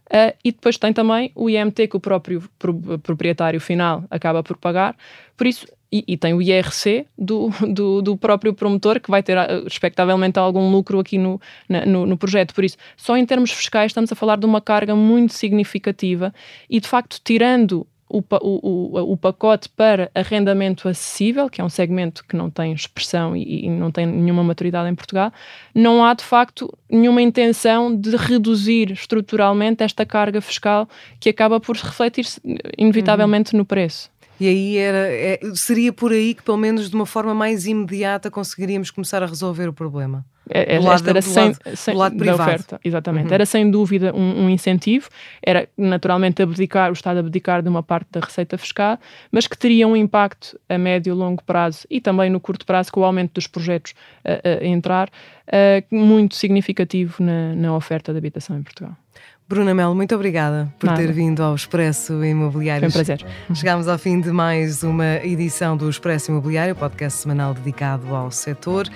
Uh, 0.07 0.37
e 0.45 0.53
depois 0.53 0.77
tem 0.77 0.93
também 0.93 1.33
o 1.35 1.49
IMT 1.49 1.89
que 1.89 1.97
o 1.97 2.01
próprio 2.01 2.43
pro, 2.59 2.99
proprietário 2.99 3.61
final 3.61 4.05
acaba 4.11 4.43
por 4.43 4.57
pagar. 4.57 4.97
Por 5.37 5.47
isso, 5.47 5.67
e, 5.93 6.05
e, 6.09 6.17
tem 6.17 6.33
o 6.33 6.41
IRC 6.41 7.07
do, 7.19 7.51
do, 7.69 8.01
do, 8.01 8.17
próprio 8.17 8.55
promotor, 8.55 8.99
que 8.99 9.11
vai 9.11 9.23
ter 9.23 9.37
uh, 9.37 9.67
expectavelmente 9.67 10.39
algum 10.39 10.71
lucro 10.71 10.99
aqui 10.99 11.19
no, 11.19 11.41
na, 11.69 11.85
no, 11.85 12.07
no, 12.07 12.17
projeto. 12.17 12.55
Por 12.55 12.65
isso, 12.65 12.79
só 12.97 13.17
em 13.17 13.27
termos 13.27 13.51
fiscais 13.51 13.91
estamos 13.91 14.11
a 14.11 14.15
falar 14.15 14.39
de 14.39 14.47
uma 14.47 14.61
carga 14.61 14.97
muito 14.97 15.35
significativa 15.35 16.33
e, 16.69 16.81
de 16.81 16.89
facto, 16.89 17.21
tirando 17.23 17.87
o, 18.13 18.23
o, 18.43 19.13
o, 19.13 19.17
pacote 19.17 19.71
para 19.71 20.11
arrendamento 20.15 20.87
acessível, 20.87 21.49
que 21.49 21.63
é 21.63 21.65
um 21.65 21.69
segmento 21.71 22.23
que 22.29 22.37
não 22.37 22.51
tem 22.51 22.73
expressão 22.73 23.35
e, 23.35 23.65
e, 23.65 23.71
não 23.71 23.91
tem 23.91 24.05
nenhuma 24.05 24.45
maturidade 24.45 24.91
em 24.91 24.95
Portugal, 24.95 25.33
não 25.75 26.05
há 26.05 26.13
de 26.13 26.23
facto 26.23 26.71
nenhuma 26.91 27.23
intenção 27.23 27.95
de 27.97 28.15
reduzir 28.15 28.93
estruturalmente 28.93 29.83
esta 29.83 30.05
carga 30.05 30.43
fiscal 30.43 30.87
que 31.19 31.31
acaba 31.31 31.59
por 31.59 31.75
refletir 31.77 32.27
inevitavelmente 32.77 33.55
uhum. 33.55 33.59
no 33.59 33.65
preço. 33.65 34.11
E 34.41 34.49
aí 34.49 34.77
era, 34.77 35.09
é, 35.09 35.41
seria 35.55 35.93
por 35.93 36.13
aí 36.13 36.35
que, 36.35 36.43
pelo 36.43 36.57
menos 36.57 36.91
de 36.91 36.97
uma 36.97 37.07
forma 37.07 37.35
mais 37.35 37.67
imediata, 37.67 38.31
conseguiríamos 38.31 38.91
começar 38.91 39.23
a 39.23 39.27
resolver 39.27 39.69
o 39.69 39.73
problema. 39.73 40.25
É, 40.51 40.75
é, 40.75 40.79
do 40.79 40.85
lado, 40.85 41.09
era 41.09 41.21
do 41.21 41.25
sem, 41.25 41.45
lado, 41.45 41.77
sem, 41.77 41.95
do 41.95 41.99
lado 41.99 42.17
privado. 42.17 42.43
oferta, 42.43 42.81
exatamente. 42.85 43.29
Uhum. 43.29 43.35
Era 43.35 43.47
sem 43.47 43.71
dúvida 43.71 44.13
um, 44.15 44.45
um, 44.45 44.51
incentivo, 44.51 45.09
era 45.41 45.69
naturalmente 45.79 46.43
abdicar, 46.43 46.91
o 46.91 46.93
Estado 46.93 47.21
abdicar 47.21 47.63
de 47.63 47.69
uma 47.69 47.83
parte 47.83 48.09
da 48.11 48.21
receita 48.21 48.59
fiscal, 48.59 48.99
mas 49.31 49.47
que 49.47 49.57
teria 49.57 49.87
um 49.87 49.95
impacto 49.95 50.59
a 50.69 50.77
médio 50.77 51.13
e 51.13 51.15
longo 51.15 51.43
prazo 51.45 51.87
e 51.89 52.01
também 52.01 52.29
no 52.29 52.41
curto 52.41 52.67
prazo, 52.67 52.91
com 52.91 53.01
o 53.01 53.05
aumento 53.05 53.35
dos 53.35 53.47
projetos 53.47 53.95
a, 54.25 54.65
a 54.65 54.67
entrar, 54.67 55.09
muito 55.91 56.35
significativo 56.35 57.23
na, 57.23 57.55
na 57.55 57.77
oferta 57.77 58.11
de 58.13 58.19
habitação 58.19 58.59
em 58.59 58.63
Portugal. 58.63 58.97
Bruna 59.53 59.75
Melo, 59.75 59.95
muito 59.95 60.15
obrigada 60.15 60.73
por 60.79 60.87
Nada. 60.87 60.99
ter 60.99 61.13
vindo 61.13 61.43
ao 61.43 61.55
Expresso 61.55 62.25
Imobiliário. 62.25 62.91
Foi 62.91 63.03
um 63.03 63.05
prazer. 63.05 63.27
Chegámos 63.53 63.87
ao 63.87 63.99
fim 63.99 64.19
de 64.19 64.31
mais 64.31 64.83
uma 64.83 65.17
edição 65.17 65.77
do 65.77 65.91
Expresso 65.91 66.31
Imobiliário, 66.31 66.75
podcast 66.75 67.21
semanal 67.21 67.53
dedicado 67.53 68.15
ao 68.15 68.31
setor. 68.31 68.89